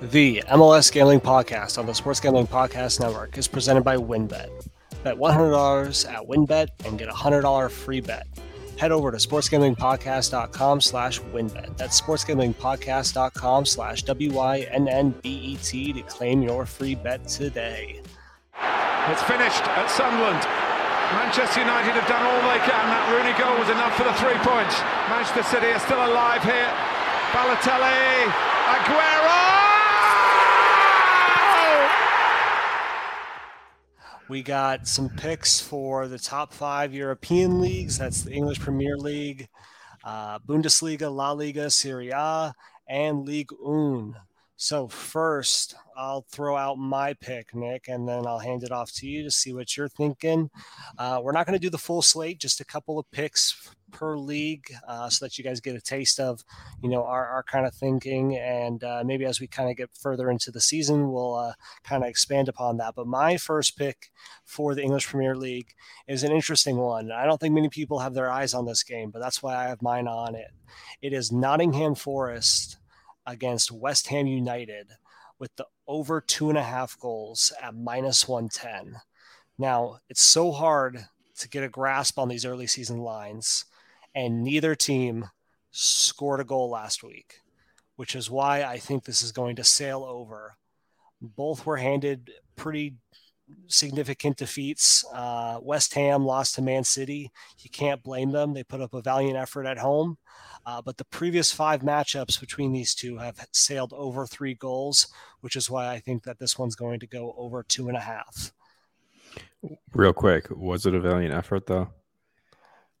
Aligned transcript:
The 0.00 0.44
MLS 0.46 0.92
Gambling 0.92 1.20
Podcast 1.20 1.76
on 1.76 1.86
the 1.86 1.92
Sports 1.92 2.20
Gambling 2.20 2.46
Podcast 2.46 3.00
Network 3.00 3.36
is 3.36 3.48
presented 3.48 3.82
by 3.82 3.96
WynnBET. 3.96 4.48
Bet 5.02 5.16
$100 5.16 6.08
at 6.08 6.22
WynnBET 6.22 6.68
and 6.86 6.96
get 6.96 7.08
a 7.08 7.12
$100 7.12 7.68
free 7.68 8.00
bet. 8.00 8.28
Head 8.78 8.92
over 8.92 9.10
to 9.10 9.16
sportsgamblingpodcast.com 9.16 10.80
slash 10.82 11.18
wynnbet. 11.20 11.76
That's 11.76 12.00
sportsgamblingpodcast.com 12.00 13.66
slash 13.66 14.02
W-Y-N-N-B-E-T 14.04 15.92
to 15.92 16.02
claim 16.02 16.42
your 16.42 16.64
free 16.64 16.94
bet 16.94 17.26
today. 17.26 18.00
It's 19.10 19.22
finished 19.22 19.66
at 19.66 19.90
Sunderland. 19.90 20.46
Manchester 21.18 21.58
United 21.58 21.98
have 21.98 22.06
done 22.06 22.22
all 22.22 22.38
they 22.46 22.62
can. 22.62 22.86
That 22.86 23.02
Rooney 23.10 23.34
goal 23.34 23.58
was 23.58 23.66
enough 23.68 23.96
for 23.96 24.04
the 24.06 24.14
three 24.22 24.38
points. 24.46 24.78
Manchester 25.10 25.42
City 25.42 25.74
are 25.74 25.80
still 25.80 26.06
alive 26.06 26.44
here. 26.44 26.70
Balotelli, 27.34 28.30
Aguero! 28.78 29.57
We 34.28 34.42
got 34.42 34.86
some 34.86 35.08
picks 35.08 35.58
for 35.58 36.06
the 36.06 36.18
top 36.18 36.52
five 36.52 36.92
European 36.92 37.60
leagues. 37.62 37.96
That's 37.96 38.22
the 38.22 38.32
English 38.32 38.60
Premier 38.60 38.96
League, 38.98 39.48
uh, 40.04 40.38
Bundesliga, 40.40 41.10
La 41.14 41.32
Liga, 41.32 41.70
Serie 41.70 42.10
A, 42.10 42.52
and 42.86 43.24
League 43.26 43.50
1. 43.58 44.14
So 44.60 44.88
first, 44.88 45.76
I'll 45.96 46.26
throw 46.32 46.56
out 46.56 46.78
my 46.78 47.14
pick, 47.14 47.54
Nick, 47.54 47.86
and 47.86 48.08
then 48.08 48.26
I'll 48.26 48.40
hand 48.40 48.64
it 48.64 48.72
off 48.72 48.90
to 48.94 49.06
you 49.06 49.22
to 49.22 49.30
see 49.30 49.52
what 49.52 49.76
you're 49.76 49.88
thinking. 49.88 50.50
Uh, 50.98 51.20
we're 51.22 51.30
not 51.30 51.46
going 51.46 51.56
to 51.56 51.64
do 51.64 51.70
the 51.70 51.78
full 51.78 52.02
slate, 52.02 52.40
just 52.40 52.60
a 52.60 52.64
couple 52.64 52.98
of 52.98 53.08
picks 53.12 53.70
per 53.92 54.16
league, 54.16 54.66
uh, 54.88 55.08
so 55.08 55.24
that 55.24 55.38
you 55.38 55.44
guys 55.44 55.60
get 55.60 55.76
a 55.76 55.80
taste 55.80 56.18
of, 56.18 56.42
you 56.82 56.88
know, 56.88 57.04
our, 57.04 57.24
our 57.28 57.44
kind 57.44 57.66
of 57.66 57.74
thinking, 57.74 58.36
and 58.36 58.82
uh, 58.82 59.04
maybe 59.06 59.24
as 59.24 59.40
we 59.40 59.46
kind 59.46 59.70
of 59.70 59.76
get 59.76 59.90
further 59.96 60.28
into 60.28 60.50
the 60.50 60.60
season, 60.60 61.12
we'll 61.12 61.36
uh, 61.36 61.52
kind 61.84 62.02
of 62.02 62.08
expand 62.08 62.48
upon 62.48 62.78
that. 62.78 62.96
But 62.96 63.06
my 63.06 63.36
first 63.36 63.78
pick 63.78 64.10
for 64.44 64.74
the 64.74 64.82
English 64.82 65.06
Premier 65.06 65.36
League 65.36 65.72
is 66.08 66.24
an 66.24 66.32
interesting 66.32 66.78
one. 66.78 67.12
I 67.12 67.26
don't 67.26 67.40
think 67.40 67.54
many 67.54 67.68
people 67.68 68.00
have 68.00 68.14
their 68.14 68.28
eyes 68.28 68.54
on 68.54 68.66
this 68.66 68.82
game, 68.82 69.12
but 69.12 69.20
that's 69.20 69.40
why 69.40 69.54
I 69.54 69.68
have 69.68 69.82
mine 69.82 70.08
on 70.08 70.34
it. 70.34 70.50
It 71.00 71.12
is 71.12 71.30
Nottingham 71.30 71.94
Forest 71.94 72.78
against 73.28 73.70
West 73.70 74.08
Ham 74.08 74.26
United 74.26 74.92
with 75.38 75.54
the 75.56 75.66
over 75.86 76.20
two 76.20 76.48
and 76.48 76.58
a 76.58 76.62
half 76.62 76.98
goals 76.98 77.52
at 77.62 77.74
minus 77.74 78.26
110. 78.26 79.00
Now, 79.58 79.98
it's 80.08 80.22
so 80.22 80.50
hard 80.50 81.06
to 81.38 81.48
get 81.48 81.62
a 81.62 81.68
grasp 81.68 82.18
on 82.18 82.28
these 82.28 82.44
early 82.44 82.66
season 82.66 82.98
lines, 82.98 83.66
and 84.14 84.42
neither 84.42 84.74
team 84.74 85.26
scored 85.70 86.40
a 86.40 86.44
goal 86.44 86.70
last 86.70 87.02
week, 87.04 87.40
which 87.96 88.16
is 88.16 88.30
why 88.30 88.62
I 88.62 88.78
think 88.78 89.04
this 89.04 89.22
is 89.22 89.30
going 89.30 89.56
to 89.56 89.64
sail 89.64 90.04
over. 90.04 90.56
Both 91.20 91.66
were 91.66 91.76
handed 91.76 92.30
pretty 92.56 92.94
significant 93.66 94.36
defeats. 94.36 95.04
Uh, 95.12 95.58
West 95.62 95.94
Ham 95.94 96.24
lost 96.24 96.54
to 96.54 96.62
Man 96.62 96.84
City. 96.84 97.30
You 97.58 97.70
can't 97.70 98.02
blame 98.02 98.32
them. 98.32 98.54
They 98.54 98.64
put 98.64 98.80
up 98.80 98.94
a 98.94 99.02
valiant 99.02 99.36
effort 99.36 99.66
at 99.66 99.78
home. 99.78 100.18
Uh, 100.66 100.82
but 100.82 100.96
the 100.96 101.04
previous 101.04 101.52
five 101.52 101.82
matchups 101.82 102.40
between 102.40 102.72
these 102.72 102.94
two 102.94 103.18
have 103.18 103.46
sailed 103.52 103.92
over 103.96 104.26
three 104.26 104.54
goals, 104.54 105.08
which 105.40 105.56
is 105.56 105.70
why 105.70 105.88
I 105.88 105.98
think 105.98 106.24
that 106.24 106.38
this 106.38 106.58
one's 106.58 106.76
going 106.76 107.00
to 107.00 107.06
go 107.06 107.34
over 107.38 107.62
two 107.62 107.88
and 107.88 107.96
a 107.96 108.00
half. 108.00 108.52
Real 109.92 110.12
quick, 110.12 110.48
was 110.50 110.86
it 110.86 110.94
a 110.94 111.00
valiant 111.00 111.34
effort 111.34 111.66
though? 111.66 111.88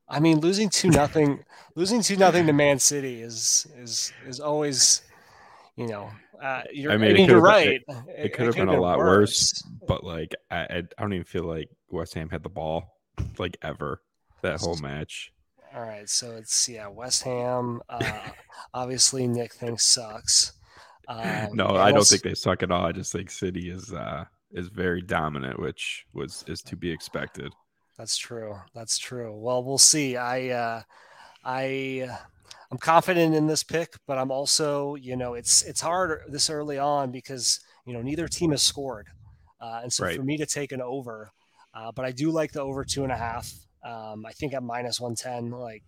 I 0.08 0.20
mean, 0.20 0.40
losing 0.40 0.70
two 0.70 0.88
nothing, 0.88 1.44
losing 1.74 2.02
two 2.02 2.16
nothing 2.16 2.46
to 2.46 2.52
Man 2.52 2.78
City 2.78 3.20
is 3.20 3.66
is 3.76 4.12
is 4.26 4.40
always, 4.40 5.02
you 5.76 5.86
know, 5.86 6.10
uh, 6.42 6.62
you're, 6.72 6.92
I 6.92 6.96
mean, 6.96 7.10
I 7.10 7.14
mean 7.14 7.28
you're 7.28 7.40
right. 7.40 7.68
It, 7.68 7.82
it, 7.88 8.24
it 8.26 8.32
could 8.34 8.46
have 8.46 8.54
been 8.54 8.68
a 8.68 8.80
lot 8.80 8.98
worse. 8.98 9.52
worse, 9.52 9.62
but 9.86 10.04
like 10.04 10.34
I, 10.50 10.64
I 10.64 10.82
don't 10.98 11.12
even 11.12 11.24
feel 11.24 11.44
like 11.44 11.68
West 11.90 12.14
Ham 12.14 12.28
had 12.28 12.42
the 12.42 12.48
ball 12.48 12.96
like 13.38 13.56
ever 13.62 14.02
that 14.42 14.60
whole 14.60 14.76
match. 14.76 15.32
All 15.74 15.82
right, 15.82 16.08
so 16.08 16.36
it's 16.36 16.68
yeah, 16.68 16.88
West 16.88 17.22
Ham. 17.24 17.80
Uh, 17.88 18.20
obviously, 18.74 19.26
Nick 19.26 19.52
thinks 19.52 19.84
sucks. 19.84 20.54
Um, 21.08 21.50
no, 21.54 21.68
I 21.68 21.90
don't 21.90 22.06
think 22.06 22.22
they 22.22 22.34
suck 22.34 22.62
at 22.62 22.70
all. 22.70 22.84
I 22.84 22.92
just 22.92 23.12
think 23.12 23.30
City 23.30 23.70
is 23.70 23.92
uh, 23.92 24.24
is 24.52 24.68
very 24.68 25.02
dominant, 25.02 25.58
which 25.58 26.06
was 26.12 26.44
is 26.46 26.62
to 26.62 26.76
be 26.76 26.90
expected. 26.90 27.52
That's 27.96 28.16
true. 28.16 28.56
That's 28.74 28.98
true. 28.98 29.34
Well, 29.36 29.64
we'll 29.64 29.78
see. 29.78 30.16
I 30.16 30.48
uh, 30.50 30.82
I 31.44 32.08
I'm 32.70 32.78
confident 32.78 33.34
in 33.34 33.46
this 33.46 33.62
pick, 33.62 33.94
but 34.06 34.18
I'm 34.18 34.30
also 34.30 34.94
you 34.94 35.16
know 35.16 35.34
it's 35.34 35.62
it's 35.62 35.80
hard 35.80 36.22
this 36.28 36.50
early 36.50 36.78
on 36.78 37.10
because 37.10 37.60
you 37.86 37.92
know 37.92 38.02
neither 38.02 38.28
team 38.28 38.50
has 38.50 38.62
scored, 38.62 39.08
uh, 39.60 39.80
and 39.82 39.92
so 39.92 40.04
right. 40.04 40.16
for 40.16 40.22
me 40.22 40.36
to 40.36 40.46
take 40.46 40.72
an 40.72 40.82
over, 40.82 41.30
uh, 41.74 41.92
but 41.92 42.04
I 42.04 42.12
do 42.12 42.30
like 42.30 42.52
the 42.52 42.62
over 42.62 42.84
two 42.84 43.04
and 43.04 43.12
a 43.12 43.16
half. 43.16 43.50
Um, 43.84 44.26
I 44.26 44.32
think 44.32 44.54
at 44.54 44.62
minus 44.62 45.00
110, 45.00 45.58
like 45.58 45.84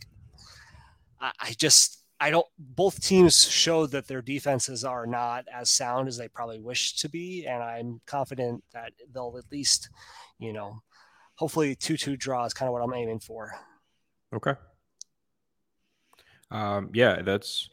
I, 1.21 1.33
I 1.41 1.53
just 1.59 2.03
I 2.19 2.31
don't. 2.31 2.47
Both 2.59 3.03
teams 3.03 3.49
showed 3.49 3.91
that 3.93 4.07
their 4.07 4.23
defenses 4.23 4.85
are 4.85 5.07
not 5.07 5.47
as 5.53 5.71
sound 5.71 6.09
as 6.09 6.17
they 6.17 6.29
probably 6.29 6.61
wish 6.61 6.97
to 6.97 7.09
be, 7.09 7.47
and 7.47 7.62
I'm 7.62 8.01
confident 8.07 8.62
that 8.73 8.93
they'll 9.12 9.35
at 9.39 9.51
least, 9.51 9.89
you 10.39 10.53
know, 10.53 10.83
hopefully 11.35 11.75
two-two 11.75 12.17
draw 12.17 12.45
is 12.45 12.55
kind 12.55 12.69
of 12.69 12.75
what 12.75 12.83
I'm 12.83 12.95
aiming 12.95 13.21
for. 13.21 13.53
Okay. 14.35 14.55
Um, 16.50 16.91
yeah, 16.93 17.22
that's 17.22 17.69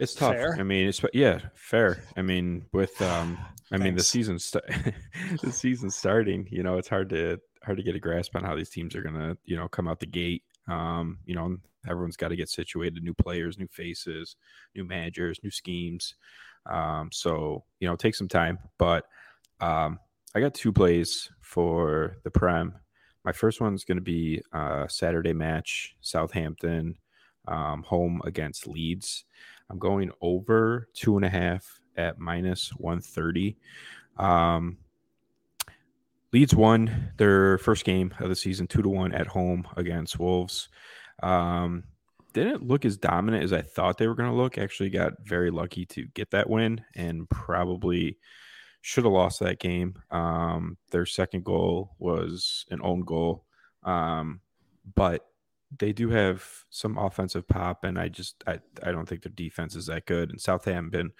it's 0.00 0.14
tough. 0.14 0.34
Fair. 0.34 0.56
I 0.58 0.62
mean, 0.62 0.88
it's 0.88 1.00
yeah, 1.12 1.40
fair. 1.54 2.02
I 2.16 2.22
mean, 2.22 2.66
with 2.72 3.00
um, 3.02 3.38
I 3.72 3.78
mean 3.78 3.94
the 3.94 4.02
season 4.02 4.38
st- 4.38 4.64
the 5.42 5.52
season 5.52 5.90
starting, 5.90 6.46
you 6.50 6.62
know, 6.62 6.78
it's 6.78 6.88
hard 6.88 7.10
to 7.10 7.40
hard 7.62 7.78
to 7.78 7.82
get 7.82 7.94
a 7.94 8.00
grasp 8.00 8.36
on 8.36 8.44
how 8.44 8.54
these 8.54 8.70
teams 8.70 8.94
are 8.94 9.02
gonna, 9.02 9.36
you 9.44 9.56
know, 9.56 9.68
come 9.68 9.88
out 9.88 10.00
the 10.00 10.06
gate. 10.06 10.42
Um, 10.68 11.18
you 11.26 11.34
know, 11.34 11.56
everyone's 11.88 12.16
got 12.16 12.28
to 12.28 12.36
get 12.36 12.48
situated, 12.48 13.02
new 13.02 13.14
players, 13.14 13.58
new 13.58 13.68
faces, 13.68 14.36
new 14.74 14.84
managers, 14.84 15.38
new 15.42 15.50
schemes. 15.50 16.14
Um, 16.66 17.10
so 17.12 17.64
you 17.80 17.88
know, 17.88 17.96
take 17.96 18.14
some 18.14 18.28
time. 18.28 18.58
But 18.78 19.04
um, 19.60 19.98
I 20.34 20.40
got 20.40 20.54
two 20.54 20.72
plays 20.72 21.30
for 21.40 22.16
the 22.24 22.30
Prem. 22.30 22.74
My 23.24 23.32
first 23.32 23.60
one's 23.60 23.84
going 23.84 23.96
to 23.96 24.02
be 24.02 24.42
a 24.52 24.86
Saturday 24.88 25.32
match, 25.32 25.96
Southampton 26.02 26.96
um, 27.46 27.82
home 27.82 28.20
against 28.24 28.66
Leeds. 28.66 29.24
I'm 29.70 29.78
going 29.78 30.10
over 30.20 30.88
two 30.94 31.16
and 31.16 31.24
a 31.24 31.30
half 31.30 31.80
at 31.96 32.18
minus 32.18 32.70
130. 32.76 33.56
Um, 34.16 34.78
Leeds 36.32 36.54
won 36.54 37.12
their 37.16 37.58
first 37.58 37.84
game 37.84 38.12
of 38.18 38.28
the 38.28 38.34
season, 38.36 38.66
two 38.66 38.82
to 38.82 38.88
one 38.88 39.12
at 39.12 39.26
home 39.26 39.66
against 39.76 40.18
Wolves. 40.18 40.68
Um, 41.22 41.84
didn't 42.32 42.66
look 42.66 42.84
as 42.84 42.96
dominant 42.96 43.44
as 43.44 43.52
I 43.52 43.62
thought 43.62 43.98
they 43.98 44.08
were 44.08 44.16
going 44.16 44.30
to 44.30 44.36
look. 44.36 44.58
Actually, 44.58 44.90
got 44.90 45.12
very 45.24 45.52
lucky 45.52 45.86
to 45.86 46.06
get 46.06 46.32
that 46.32 46.50
win, 46.50 46.80
and 46.96 47.30
probably 47.30 48.18
should 48.80 49.04
have 49.04 49.12
lost 49.12 49.40
that 49.40 49.60
game. 49.60 49.94
Um, 50.10 50.76
their 50.90 51.06
second 51.06 51.44
goal 51.44 51.94
was 51.98 52.66
an 52.70 52.80
own 52.82 53.02
goal, 53.02 53.44
um, 53.84 54.40
but 54.96 55.24
they 55.78 55.92
do 55.92 56.10
have 56.10 56.44
some 56.70 56.98
offensive 56.98 57.46
pop, 57.48 57.84
and 57.84 57.98
I 57.98 58.08
just 58.08 58.42
I, 58.46 58.58
I 58.82 58.92
don't 58.92 59.08
think 59.08 59.22
their 59.22 59.32
defense 59.34 59.74
is 59.74 59.86
that 59.86 60.06
good. 60.06 60.30
And 60.30 60.40
Southampton, 60.40 61.12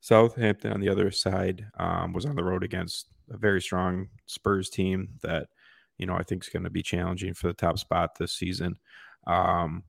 Southampton 0.00 0.72
on 0.72 0.80
the 0.80 0.88
other 0.88 1.10
side 1.10 1.66
um, 1.78 2.12
was 2.12 2.26
on 2.26 2.36
the 2.36 2.44
road 2.44 2.64
against 2.64 3.06
a 3.30 3.36
very 3.36 3.60
strong 3.60 4.08
Spurs 4.26 4.70
team 4.70 5.08
that 5.22 5.48
you 5.98 6.06
know 6.06 6.14
I 6.14 6.22
think 6.22 6.44
is 6.44 6.48
going 6.48 6.64
to 6.64 6.70
be 6.70 6.82
challenging 6.82 7.34
for 7.34 7.48
the 7.48 7.54
top 7.54 7.78
spot 7.78 8.18
this 8.18 8.32
season. 8.32 8.76
Um, 9.26 9.84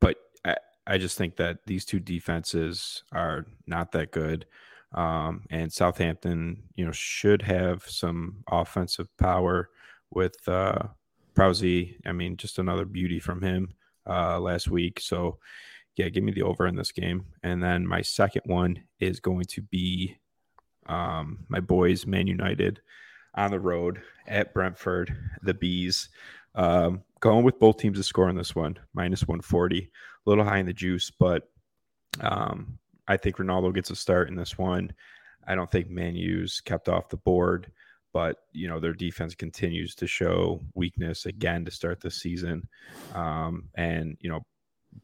but 0.00 0.16
I, 0.44 0.56
I 0.86 0.98
just 0.98 1.18
think 1.18 1.36
that 1.36 1.58
these 1.66 1.84
two 1.84 2.00
defenses 2.00 3.02
are 3.12 3.46
not 3.66 3.92
that 3.92 4.10
good. 4.10 4.46
Um, 4.92 5.42
and 5.50 5.72
Southampton, 5.72 6.62
you 6.74 6.84
know, 6.84 6.92
should 6.92 7.42
have 7.42 7.84
some 7.84 8.44
offensive 8.50 9.14
power 9.18 9.68
with 10.10 10.36
uh, 10.48 10.84
Prowsey. 11.36 11.96
I 12.06 12.12
mean, 12.12 12.36
just 12.36 12.58
another 12.58 12.84
beauty 12.84 13.20
from 13.20 13.42
him 13.42 13.74
uh, 14.08 14.40
last 14.40 14.68
week. 14.68 15.00
So, 15.00 15.38
yeah, 15.96 16.08
give 16.08 16.24
me 16.24 16.32
the 16.32 16.42
over 16.42 16.66
in 16.66 16.76
this 16.76 16.92
game. 16.92 17.26
And 17.42 17.62
then 17.62 17.86
my 17.86 18.02
second 18.02 18.42
one 18.46 18.82
is 19.00 19.20
going 19.20 19.44
to 19.50 19.62
be 19.62 20.16
um, 20.86 21.40
my 21.48 21.60
boys, 21.60 22.06
Man 22.06 22.26
United, 22.26 22.80
on 23.34 23.50
the 23.50 23.60
road 23.60 24.02
at 24.26 24.54
Brentford, 24.54 25.16
the 25.42 25.54
Bees. 25.54 26.08
Um, 26.54 27.02
going 27.20 27.44
with 27.44 27.58
both 27.58 27.76
teams 27.76 27.98
to 27.98 28.02
score 28.02 28.30
in 28.30 28.36
this 28.36 28.54
one, 28.54 28.78
minus 28.94 29.26
140. 29.26 29.78
A 29.78 30.28
little 30.28 30.44
high 30.44 30.58
in 30.58 30.66
the 30.66 30.72
juice, 30.72 31.10
but 31.10 31.48
um, 32.20 32.78
I 33.06 33.16
think 33.16 33.36
Ronaldo 33.36 33.74
gets 33.74 33.90
a 33.90 33.96
start 33.96 34.28
in 34.28 34.36
this 34.36 34.56
one. 34.58 34.92
I 35.46 35.54
don't 35.54 35.70
think 35.70 35.88
Man 35.88 36.16
U's 36.16 36.60
kept 36.60 36.88
off 36.88 37.08
the 37.08 37.18
board, 37.18 37.70
but 38.16 38.38
you 38.54 38.66
know 38.66 38.80
their 38.80 38.94
defense 38.94 39.34
continues 39.34 39.94
to 39.94 40.06
show 40.06 40.58
weakness 40.72 41.26
again 41.26 41.66
to 41.66 41.70
start 41.70 42.00
the 42.00 42.10
season. 42.10 42.66
Um, 43.14 43.68
and 43.74 44.16
you 44.22 44.30
know 44.30 44.40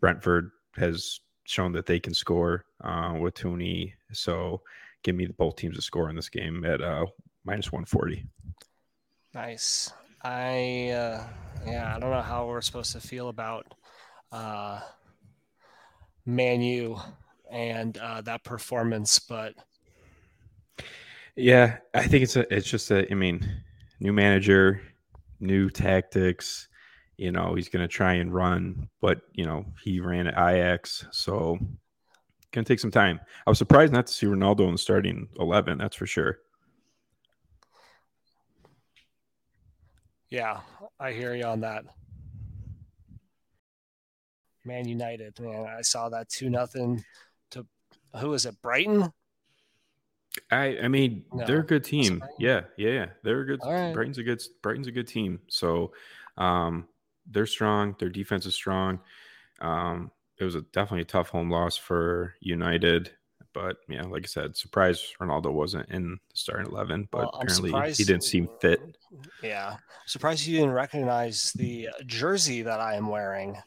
Brentford 0.01 0.51
has 0.77 1.21
shown 1.45 1.73
that 1.73 1.85
they 1.85 2.01
can 2.01 2.15
score 2.15 2.65
uh, 2.83 3.15
with 3.21 3.35
Toney, 3.35 3.93
so 4.13 4.63
give 5.03 5.15
me 5.15 5.27
both 5.27 5.57
teams 5.57 5.77
to 5.77 5.83
score 5.83 6.09
in 6.09 6.17
this 6.17 6.31
game 6.31 6.65
at 6.65 6.81
uh, 6.81 7.05
minus 7.45 7.71
140. 7.71 8.25
Nice. 9.35 9.93
I 10.23 10.89
uh, 10.89 11.27
yeah, 11.67 11.95
I 11.95 11.99
don't 11.99 12.13
know 12.13 12.23
how 12.23 12.47
we're 12.47 12.63
supposed 12.63 12.93
to 12.93 13.01
feel 13.01 13.29
about 13.29 13.75
uh, 14.33 14.81
Man 16.25 16.63
U 16.63 16.99
and 17.51 17.99
uh, 17.99 18.23
that 18.23 18.43
performance, 18.43 19.19
but 19.19 19.53
yeah, 21.37 21.79
I 21.95 22.07
think 22.07 22.25
it's 22.25 22.37
a 22.37 22.55
it's 22.55 22.69
just 22.69 22.91
a 22.91 23.11
I 23.11 23.15
mean, 23.15 23.47
new 24.01 24.13
manager, 24.13 24.81
new 25.41 25.71
tactics. 25.71 26.69
You 27.17 27.31
know, 27.31 27.55
he's 27.55 27.69
going 27.69 27.83
to 27.83 27.89
try 27.89 28.15
and 28.15 28.33
run, 28.35 28.89
but 29.01 29.21
you 29.33 29.45
know 29.45 29.67
he 29.83 30.01
ran 30.01 30.27
at 30.27 30.35
Ajax, 30.35 31.07
so 31.13 31.59
gonna 32.53 32.65
take 32.65 32.81
some 32.81 32.91
time. 32.91 33.21
I 33.47 33.51
was 33.51 33.59
surprised 33.59 33.93
not 33.93 34.07
to 34.07 34.13
see 34.13 34.27
Ronaldo 34.27 34.67
in 34.67 34.73
the 34.73 34.79
starting 34.79 35.29
eleven. 35.39 35.79
That's 35.79 35.97
for 35.97 36.07
sure. 36.07 36.39
Yeah, 40.31 40.61
I 40.99 41.13
hear 41.13 41.35
you 41.35 41.45
on 41.45 41.61
that. 41.61 41.85
Man 44.65 44.87
United, 44.87 45.39
man, 45.41 45.67
I 45.67 45.83
saw 45.83 46.09
that 46.11 46.29
two 46.29 46.49
nothing 46.49 47.05
to 47.51 47.67
who 48.17 48.33
is 48.35 48.47
it? 48.47 48.61
Brighton. 48.63 49.13
I 50.51 50.79
I 50.83 50.89
mean 50.89 51.25
no. 51.33 51.47
they're 51.47 51.61
a 51.61 51.67
good 51.67 51.85
team. 51.85 52.25
Yeah, 52.39 52.63
yeah, 52.77 52.91
yeah. 52.91 53.07
They're 53.23 53.41
a 53.41 53.47
good. 53.47 53.61
Right. 53.65 53.93
Brighton's 53.93 54.19
a 54.19 54.23
good. 54.23 54.43
Brighton's 54.63 54.87
a 54.87 54.93
good 54.93 55.09
team. 55.09 55.41
So, 55.49 55.93
um, 56.37 56.89
they're 57.31 57.47
strong. 57.47 57.95
Their 57.99 58.09
defense 58.09 58.47
is 58.47 58.55
strong. 58.55 59.01
Um, 59.61 60.11
it 60.39 60.45
was 60.45 60.55
a 60.55 60.63
definitely 60.63 61.03
a 61.03 61.07
tough 61.07 61.29
home 61.29 61.51
loss 61.51 61.77
for 61.77 62.35
United. 62.41 63.11
But 63.55 63.77
yeah, 63.89 64.03
like 64.05 64.25
I 64.25 64.27
said, 64.27 64.57
surprised 64.57 65.05
Ronaldo 65.21 65.53
wasn't 65.53 65.91
in 65.91 66.13
the 66.13 66.19
starting 66.33 66.73
eleven. 66.73 67.07
But 67.11 67.33
well, 67.33 67.41
apparently 67.43 67.93
he 67.93 68.05
didn't 68.05 68.25
seem 68.25 68.49
fit. 68.61 68.81
Yeah, 69.43 69.77
surprised 70.07 70.47
you 70.47 70.57
didn't 70.57 70.73
recognize 70.73 71.53
the 71.53 71.91
jersey 72.07 72.63
that 72.63 72.81
I 72.81 72.95
am 72.95 73.09
wearing. 73.09 73.59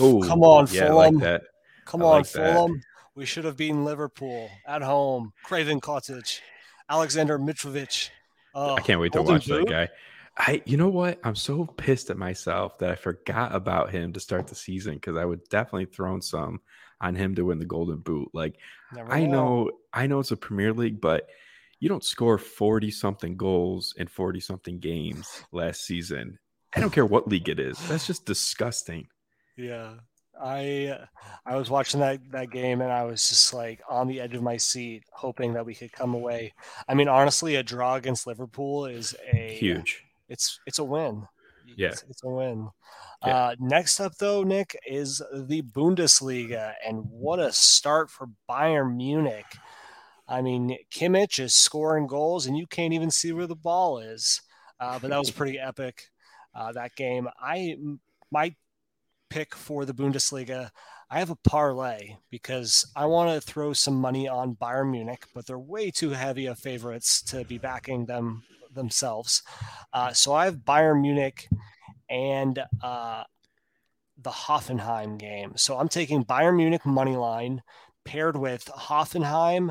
Oh, 0.00 0.20
come 0.22 0.42
on, 0.42 0.66
yeah, 0.72 0.88
Fulham! 0.88 1.14
Like 1.14 1.22
that. 1.22 1.42
Come 1.84 2.02
I 2.02 2.06
on, 2.06 2.10
like 2.10 2.26
Fulham! 2.26 2.82
We 3.18 3.26
should 3.26 3.46
have 3.46 3.56
beaten 3.56 3.84
Liverpool 3.84 4.48
at 4.64 4.80
home. 4.80 5.32
Craven 5.42 5.80
Cottage, 5.80 6.40
Aleksandar 6.88 7.40
Mitrovic. 7.40 8.10
Oh, 8.54 8.76
I 8.76 8.80
can't 8.80 9.00
wait 9.00 9.12
to 9.14 9.22
watch 9.22 9.46
that 9.46 9.66
guy. 9.68 9.88
I, 10.36 10.62
you 10.64 10.76
know 10.76 10.88
what? 10.88 11.18
I'm 11.24 11.34
so 11.34 11.66
pissed 11.66 12.10
at 12.10 12.16
myself 12.16 12.78
that 12.78 12.90
I 12.90 12.94
forgot 12.94 13.56
about 13.56 13.90
him 13.90 14.12
to 14.12 14.20
start 14.20 14.46
the 14.46 14.54
season 14.54 14.94
because 14.94 15.16
I 15.16 15.24
would 15.24 15.48
definitely 15.48 15.86
thrown 15.86 16.22
some 16.22 16.60
on 17.00 17.16
him 17.16 17.34
to 17.34 17.42
win 17.42 17.58
the 17.58 17.66
Golden 17.66 17.98
Boot. 17.98 18.28
Like, 18.34 18.54
Never 18.94 19.12
I 19.12 19.26
know. 19.26 19.64
know, 19.64 19.70
I 19.92 20.06
know 20.06 20.20
it's 20.20 20.30
a 20.30 20.36
Premier 20.36 20.72
League, 20.72 21.00
but 21.00 21.28
you 21.80 21.88
don't 21.88 22.04
score 22.04 22.38
40 22.38 22.92
something 22.92 23.36
goals 23.36 23.94
in 23.96 24.06
40 24.06 24.38
something 24.38 24.78
games 24.78 25.42
last 25.50 25.84
season. 25.84 26.38
I 26.72 26.78
don't 26.78 26.92
care 26.92 27.04
what 27.04 27.26
league 27.26 27.48
it 27.48 27.58
is. 27.58 27.78
That's 27.88 28.06
just 28.06 28.26
disgusting. 28.26 29.08
Yeah. 29.56 29.94
I 30.40 30.98
I 31.46 31.56
was 31.56 31.70
watching 31.70 32.00
that 32.00 32.20
that 32.30 32.50
game 32.50 32.80
and 32.80 32.92
I 32.92 33.04
was 33.04 33.28
just 33.28 33.54
like 33.54 33.80
on 33.88 34.06
the 34.06 34.20
edge 34.20 34.34
of 34.34 34.42
my 34.42 34.56
seat, 34.56 35.04
hoping 35.12 35.54
that 35.54 35.66
we 35.66 35.74
could 35.74 35.92
come 35.92 36.14
away. 36.14 36.54
I 36.88 36.94
mean, 36.94 37.08
honestly, 37.08 37.56
a 37.56 37.62
draw 37.62 37.94
against 37.96 38.26
Liverpool 38.26 38.86
is 38.86 39.14
a 39.32 39.56
huge 39.58 40.04
it's 40.28 40.60
it's 40.66 40.78
a 40.78 40.84
win. 40.84 41.26
Yeah, 41.76 41.88
it's, 41.88 42.04
it's 42.08 42.24
a 42.24 42.28
win. 42.28 42.68
Yeah. 43.26 43.36
Uh, 43.36 43.54
next 43.58 44.00
up, 44.00 44.16
though, 44.16 44.42
Nick 44.42 44.78
is 44.86 45.20
the 45.34 45.62
Bundesliga, 45.62 46.74
and 46.86 47.04
what 47.10 47.40
a 47.40 47.52
start 47.52 48.10
for 48.10 48.28
Bayern 48.48 48.96
Munich. 48.96 49.44
I 50.26 50.40
mean, 50.40 50.76
Kimmich 50.90 51.38
is 51.38 51.54
scoring 51.54 52.06
goals, 52.06 52.46
and 52.46 52.56
you 52.56 52.66
can't 52.66 52.94
even 52.94 53.10
see 53.10 53.32
where 53.32 53.46
the 53.46 53.56
ball 53.56 53.98
is. 53.98 54.40
Uh, 54.78 54.98
but 54.98 55.10
that 55.10 55.18
was 55.18 55.30
pretty 55.32 55.58
epic. 55.58 56.10
Uh, 56.54 56.72
that 56.72 56.94
game. 56.96 57.28
I 57.40 57.76
my 58.30 58.54
pick 59.30 59.54
for 59.54 59.84
the 59.84 59.94
Bundesliga. 59.94 60.70
I 61.10 61.18
have 61.20 61.30
a 61.30 61.36
parlay 61.36 62.16
because 62.30 62.86
I 62.94 63.06
want 63.06 63.30
to 63.30 63.40
throw 63.40 63.72
some 63.72 63.98
money 63.98 64.28
on 64.28 64.56
Bayern 64.56 64.90
Munich, 64.90 65.24
but 65.34 65.46
they're 65.46 65.58
way 65.58 65.90
too 65.90 66.10
heavy 66.10 66.46
of 66.46 66.58
favorites 66.58 67.22
to 67.22 67.44
be 67.44 67.56
backing 67.56 68.06
them 68.06 68.42
themselves. 68.74 69.42
Uh, 69.92 70.12
so 70.12 70.34
I 70.34 70.44
have 70.44 70.58
Bayern 70.58 71.00
Munich 71.00 71.48
and 72.10 72.62
uh, 72.82 73.24
the 74.20 74.30
Hoffenheim 74.30 75.18
game. 75.18 75.52
So 75.56 75.78
I'm 75.78 75.88
taking 75.88 76.24
Bayern 76.24 76.56
Munich 76.56 76.84
money 76.84 77.16
line 77.16 77.62
paired 78.04 78.36
with 78.36 78.66
Hoffenheim, 78.66 79.70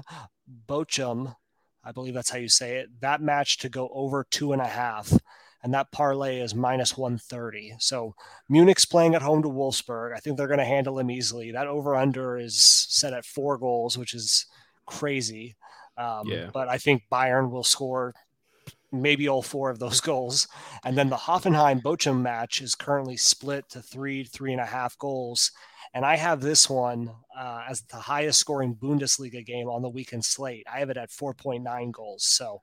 Bochum. 0.67 1.35
I 1.83 1.91
believe 1.91 2.13
that's 2.13 2.29
how 2.29 2.37
you 2.37 2.49
say 2.49 2.77
it. 2.77 2.89
That 3.01 3.21
match 3.21 3.57
to 3.59 3.69
go 3.69 3.89
over 3.93 4.25
two 4.29 4.53
and 4.53 4.61
a 4.61 4.67
half. 4.67 5.11
And 5.67 5.73
that 5.73 5.91
parlay 5.91 6.39
is 6.39 6.55
minus 6.55 6.95
130. 6.95 7.73
So 7.79 8.15
Munich's 8.47 8.85
playing 8.85 9.15
at 9.15 9.21
home 9.21 9.43
to 9.43 9.49
Wolfsburg. 9.49 10.15
I 10.15 10.19
think 10.19 10.37
they're 10.37 10.47
going 10.47 10.59
to 10.59 10.63
handle 10.63 10.97
him 10.97 11.11
easily. 11.11 11.51
That 11.51 11.67
over 11.67 11.93
under 11.93 12.37
is 12.37 12.63
set 12.63 13.11
at 13.11 13.25
four 13.25 13.57
goals, 13.57 13.97
which 13.97 14.13
is 14.13 14.45
crazy. 14.85 15.57
Um, 15.97 16.25
yeah. 16.29 16.51
But 16.53 16.69
I 16.69 16.77
think 16.77 17.03
Bayern 17.11 17.51
will 17.51 17.65
score 17.65 18.15
maybe 18.93 19.27
all 19.27 19.41
four 19.41 19.69
of 19.69 19.79
those 19.79 19.99
goals. 20.09 20.47
And 20.85 20.97
then 20.97 21.09
the 21.09 21.17
Hoffenheim 21.17 21.81
Bochum 21.81 22.21
match 22.21 22.61
is 22.61 22.73
currently 22.73 23.17
split 23.17 23.67
to 23.71 23.81
three, 23.81 24.23
three 24.23 24.53
and 24.53 24.61
a 24.61 24.65
half 24.65 24.97
goals. 24.97 25.51
And 25.93 26.05
I 26.05 26.15
have 26.15 26.39
this 26.39 26.69
one 26.69 27.11
uh, 27.37 27.65
as 27.69 27.81
the 27.81 27.97
highest 27.97 28.39
scoring 28.39 28.73
Bundesliga 28.73 29.45
game 29.45 29.67
on 29.67 29.81
the 29.81 29.89
weekend 29.89 30.23
slate. 30.23 30.65
I 30.73 30.79
have 30.79 30.89
it 30.89 30.95
at 30.95 31.09
4.9 31.09 31.91
goals. 31.91 32.23
So 32.23 32.61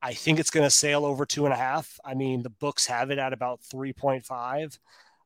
I 0.00 0.14
think 0.14 0.38
it's 0.38 0.50
going 0.50 0.64
to 0.64 0.70
sail 0.70 1.04
over 1.04 1.26
two 1.26 1.44
and 1.44 1.52
a 1.52 1.56
half. 1.56 1.98
I 2.04 2.14
mean, 2.14 2.42
the 2.42 2.50
books 2.50 2.86
have 2.86 3.10
it 3.10 3.18
at 3.18 3.32
about 3.32 3.60
3.5, 3.62 4.78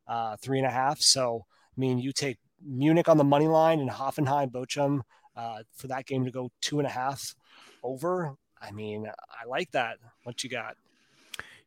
uh, 0.08 0.36
three 0.36 0.58
and 0.58 0.66
a 0.66 0.70
half. 0.70 1.00
So, 1.00 1.44
I 1.76 1.80
mean, 1.80 1.98
you 1.98 2.12
take 2.12 2.38
Munich 2.64 3.08
on 3.08 3.18
the 3.18 3.24
money 3.24 3.48
line 3.48 3.80
and 3.80 3.90
Hoffenheim 3.90 4.50
Bochum 4.50 5.00
uh, 5.36 5.62
for 5.74 5.88
that 5.88 6.06
game 6.06 6.24
to 6.24 6.30
go 6.30 6.50
two 6.60 6.78
and 6.78 6.86
a 6.86 6.90
half 6.90 7.34
over. 7.82 8.34
I 8.60 8.70
mean, 8.70 9.06
I 9.08 9.46
like 9.46 9.70
that. 9.72 9.98
What 10.24 10.42
you 10.42 10.50
got? 10.50 10.76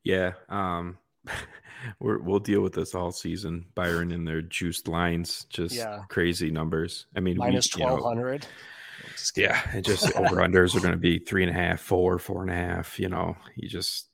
Yeah. 0.03 0.33
Um, 0.49 0.97
we 1.99 2.17
will 2.17 2.39
deal 2.39 2.61
with 2.61 2.73
this 2.73 2.95
all 2.95 3.11
season. 3.11 3.65
Bayern 3.75 4.13
and 4.13 4.27
their 4.27 4.41
juiced 4.41 4.87
lines, 4.87 5.45
just 5.49 5.75
yeah. 5.75 6.03
crazy 6.09 6.51
numbers. 6.51 7.05
I 7.15 7.19
mean, 7.19 7.37
minus 7.37 7.67
twelve 7.67 8.01
hundred. 8.03 8.47
Yeah, 9.35 9.59
it 9.73 9.81
just 9.81 10.05
over 10.15 10.37
unders 10.37 10.75
are 10.75 10.79
going 10.79 10.91
to 10.91 10.97
be 10.97 11.19
three 11.19 11.43
and 11.43 11.51
a 11.51 11.59
half, 11.59 11.79
four, 11.79 12.19
four 12.19 12.41
and 12.41 12.51
a 12.51 12.55
half. 12.55 12.99
You 12.99 13.09
know, 13.09 13.35
you 13.55 13.67
just, 13.69 14.07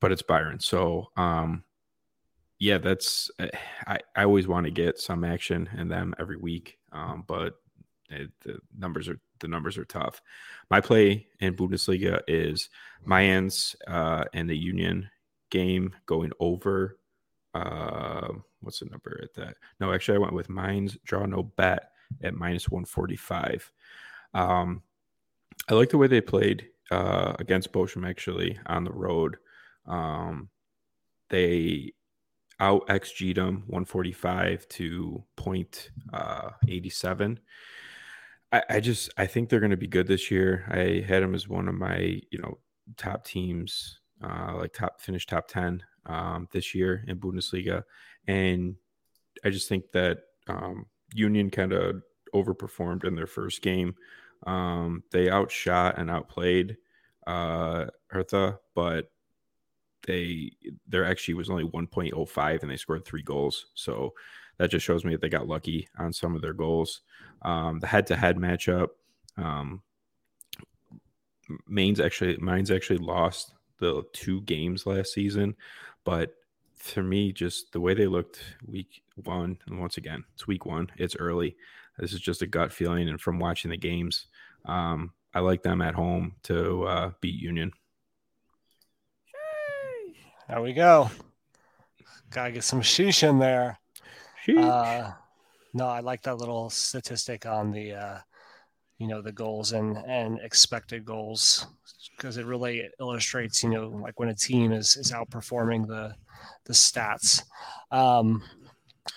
but 0.00 0.12
it's 0.12 0.22
Bayern. 0.22 0.62
So, 0.62 1.08
um, 1.16 1.64
yeah, 2.58 2.78
that's 2.78 3.30
I. 3.86 3.98
I 4.14 4.24
always 4.24 4.46
want 4.46 4.64
to 4.64 4.70
get 4.70 4.98
some 4.98 5.24
action 5.24 5.68
in 5.76 5.88
them 5.88 6.14
every 6.18 6.36
week, 6.36 6.78
um, 6.92 7.24
but 7.26 7.54
it, 8.10 8.30
the 8.42 8.58
numbers 8.78 9.08
are 9.08 9.18
the 9.40 9.48
numbers 9.48 9.78
are 9.78 9.84
tough. 9.84 10.20
My 10.70 10.80
play 10.80 11.26
in 11.40 11.56
Bundesliga 11.56 12.20
is 12.28 12.68
Mainz 13.06 13.76
uh, 13.86 14.24
and 14.34 14.48
the 14.48 14.56
Union 14.56 15.08
game 15.50 15.94
going 16.06 16.32
over. 16.38 16.98
Uh, 17.54 18.28
what's 18.60 18.80
the 18.80 18.86
number 18.86 19.20
at 19.22 19.34
that? 19.34 19.56
No, 19.80 19.92
actually, 19.92 20.16
I 20.16 20.20
went 20.20 20.34
with 20.34 20.50
Mainz 20.50 20.96
draw 21.04 21.24
no 21.26 21.42
bet 21.42 21.90
at 22.22 22.34
minus 22.34 22.68
145. 22.68 23.70
Um, 24.34 24.82
I 25.68 25.74
like 25.74 25.90
the 25.90 25.98
way 25.98 26.06
they 26.06 26.20
played 26.20 26.66
uh, 26.90 27.34
against 27.38 27.72
Bochum 27.72 28.08
actually 28.08 28.58
on 28.66 28.84
the 28.84 28.92
road. 28.92 29.36
Um, 29.86 30.48
they 31.28 31.92
out 32.58 32.86
XG'd 32.88 33.36
them 33.36 33.64
145 33.68 34.68
to 34.68 35.24
point 35.36 35.90
uh, 36.12 36.50
87. 36.68 37.40
I, 38.52 38.62
I 38.68 38.80
just 38.80 39.10
I 39.16 39.26
think 39.26 39.48
they're 39.48 39.60
going 39.60 39.70
to 39.70 39.76
be 39.76 39.86
good 39.86 40.06
this 40.06 40.30
year. 40.30 40.64
I 40.68 41.04
had 41.06 41.22
them 41.22 41.34
as 41.34 41.48
one 41.48 41.68
of 41.68 41.74
my 41.74 42.20
you 42.30 42.38
know 42.38 42.58
top 42.96 43.24
teams, 43.24 44.00
uh, 44.22 44.56
like 44.56 44.72
top 44.72 45.00
finish 45.00 45.26
top 45.26 45.48
ten 45.48 45.82
um, 46.06 46.48
this 46.52 46.74
year 46.74 47.04
in 47.06 47.18
Bundesliga, 47.18 47.84
and 48.26 48.74
I 49.44 49.50
just 49.50 49.68
think 49.68 49.92
that 49.92 50.18
um, 50.48 50.86
Union 51.14 51.50
kind 51.50 51.72
of 51.72 52.02
overperformed 52.34 53.04
in 53.04 53.14
their 53.14 53.26
first 53.26 53.62
game. 53.62 53.94
Um, 54.46 55.02
they 55.10 55.30
outshot 55.30 55.98
and 55.98 56.10
outplayed 56.10 56.76
uh, 57.26 57.86
Hertha, 58.08 58.58
but 58.74 59.10
they 60.06 60.52
their 60.88 61.04
actually 61.04 61.34
was 61.34 61.50
only 61.50 61.64
1.05 61.64 62.62
and 62.62 62.70
they 62.70 62.76
scored 62.76 63.04
three 63.04 63.22
goals. 63.22 63.66
So 63.74 64.14
that 64.58 64.70
just 64.70 64.84
shows 64.84 65.04
me 65.04 65.12
that 65.12 65.20
they 65.20 65.28
got 65.28 65.48
lucky 65.48 65.88
on 65.98 66.12
some 66.12 66.34
of 66.34 66.42
their 66.42 66.52
goals. 66.52 67.02
Um, 67.42 67.80
the 67.80 67.86
head-to-head 67.86 68.36
matchup, 68.36 68.88
um, 69.36 69.82
Mainz 71.66 72.00
actually 72.00 72.36
Mainz 72.36 72.70
actually 72.70 72.98
lost 72.98 73.54
the 73.78 74.04
two 74.12 74.42
games 74.42 74.86
last 74.86 75.12
season, 75.12 75.56
but 76.04 76.34
for 76.74 77.02
me, 77.02 77.32
just 77.32 77.72
the 77.72 77.80
way 77.80 77.94
they 77.94 78.06
looked 78.06 78.42
week 78.66 79.02
one, 79.24 79.58
and 79.66 79.80
once 79.80 79.96
again, 79.96 80.24
it's 80.34 80.46
week 80.46 80.64
one, 80.64 80.90
it's 80.96 81.16
early. 81.16 81.56
This 82.00 82.14
is 82.14 82.20
just 82.20 82.42
a 82.42 82.46
gut 82.46 82.72
feeling, 82.72 83.08
and 83.08 83.20
from 83.20 83.38
watching 83.38 83.70
the 83.70 83.76
games, 83.76 84.26
um, 84.64 85.12
I 85.34 85.40
like 85.40 85.62
them 85.62 85.82
at 85.82 85.94
home 85.94 86.34
to 86.44 86.84
uh, 86.84 87.10
beat 87.20 87.40
Union. 87.40 87.72
There 90.48 90.62
we 90.62 90.72
go. 90.72 91.10
Gotta 92.30 92.52
get 92.52 92.64
some 92.64 92.80
sheesh 92.80 93.28
in 93.28 93.38
there. 93.38 93.78
Uh, 94.48 95.12
no, 95.74 95.86
I 95.86 96.00
like 96.00 96.22
that 96.22 96.38
little 96.38 96.70
statistic 96.70 97.46
on 97.46 97.70
the, 97.70 97.92
uh, 97.92 98.18
you 98.98 99.06
know, 99.06 99.22
the 99.22 99.30
goals 99.30 99.72
and 99.72 99.96
and 99.98 100.40
expected 100.42 101.04
goals 101.04 101.66
because 102.16 102.36
it 102.36 102.46
really 102.46 102.88
illustrates, 102.98 103.62
you 103.62 103.70
know, 103.70 103.88
like 103.88 104.18
when 104.18 104.28
a 104.28 104.34
team 104.34 104.72
is 104.72 104.96
is 104.96 105.12
outperforming 105.12 105.86
the 105.86 106.14
the 106.64 106.72
stats. 106.72 107.42
Um, 107.90 108.42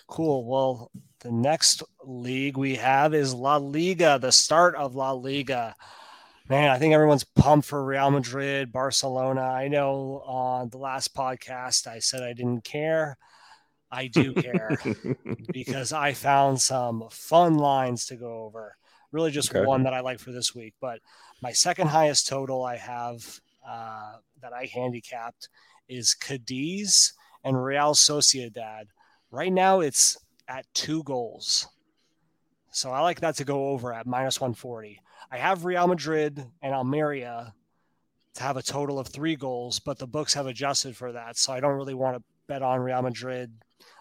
cool. 0.07 0.45
Well, 0.45 0.91
the 1.23 1.31
next 1.31 1.83
league 2.03 2.57
we 2.57 2.75
have 2.75 3.13
is 3.13 3.33
La 3.33 3.55
Liga, 3.55 4.19
the 4.19 4.31
start 4.31 4.75
of 4.75 4.95
La 4.95 5.11
Liga. 5.11 5.73
Man, 6.49 6.69
I 6.69 6.77
think 6.77 6.93
everyone's 6.93 7.23
pumped 7.23 7.65
for 7.65 7.83
Real 7.83 8.11
Madrid, 8.11 8.73
Barcelona. 8.73 9.41
I 9.41 9.69
know 9.69 10.21
on 10.25 10.69
the 10.69 10.77
last 10.77 11.15
podcast 11.15 11.87
I 11.87 11.99
said 11.99 12.21
I 12.21 12.33
didn't 12.33 12.65
care. 12.65 13.17
I 13.89 14.07
do 14.07 14.33
care 14.33 14.77
because 15.53 15.93
I 15.93 16.11
found 16.11 16.59
some 16.61 17.05
fun 17.09 17.57
lines 17.57 18.07
to 18.07 18.17
go 18.17 18.43
over. 18.43 18.75
Really, 19.13 19.31
just 19.31 19.55
okay. 19.55 19.65
one 19.65 19.83
that 19.83 19.93
I 19.93 20.01
like 20.01 20.19
for 20.19 20.33
this 20.33 20.53
week. 20.53 20.73
But 20.81 20.99
my 21.41 21.53
second 21.53 21.87
highest 21.87 22.27
total 22.27 22.65
I 22.65 22.75
have 22.75 23.39
uh, 23.65 24.15
that 24.41 24.51
I 24.51 24.65
handicapped 24.65 25.47
is 25.87 26.15
Cadiz 26.15 27.13
and 27.45 27.63
Real 27.63 27.93
Sociedad. 27.93 28.87
Right 29.31 29.53
now, 29.53 29.79
it's 29.79 30.17
at 30.47 30.65
two 30.73 31.03
goals. 31.03 31.67
So 32.71 32.91
I 32.91 33.01
like 33.01 33.21
that 33.21 33.35
to 33.35 33.45
go 33.45 33.69
over 33.69 33.93
at 33.93 34.07
minus 34.07 34.41
140. 34.41 34.99
I 35.31 35.37
have 35.37 35.65
Real 35.65 35.87
Madrid 35.87 36.43
and 36.61 36.73
Almeria 36.73 37.53
to 38.35 38.43
have 38.43 38.57
a 38.57 38.63
total 38.63 38.99
of 38.99 39.07
three 39.07 39.35
goals, 39.35 39.79
but 39.79 39.99
the 39.99 40.07
books 40.07 40.33
have 40.33 40.47
adjusted 40.47 40.97
for 40.97 41.11
that. 41.11 41.37
So 41.37 41.53
I 41.53 41.59
don't 41.59 41.75
really 41.75 41.93
want 41.93 42.17
to 42.17 42.23
bet 42.47 42.63
on 42.63 42.79
Real 42.79 43.01
Madrid, 43.01 43.51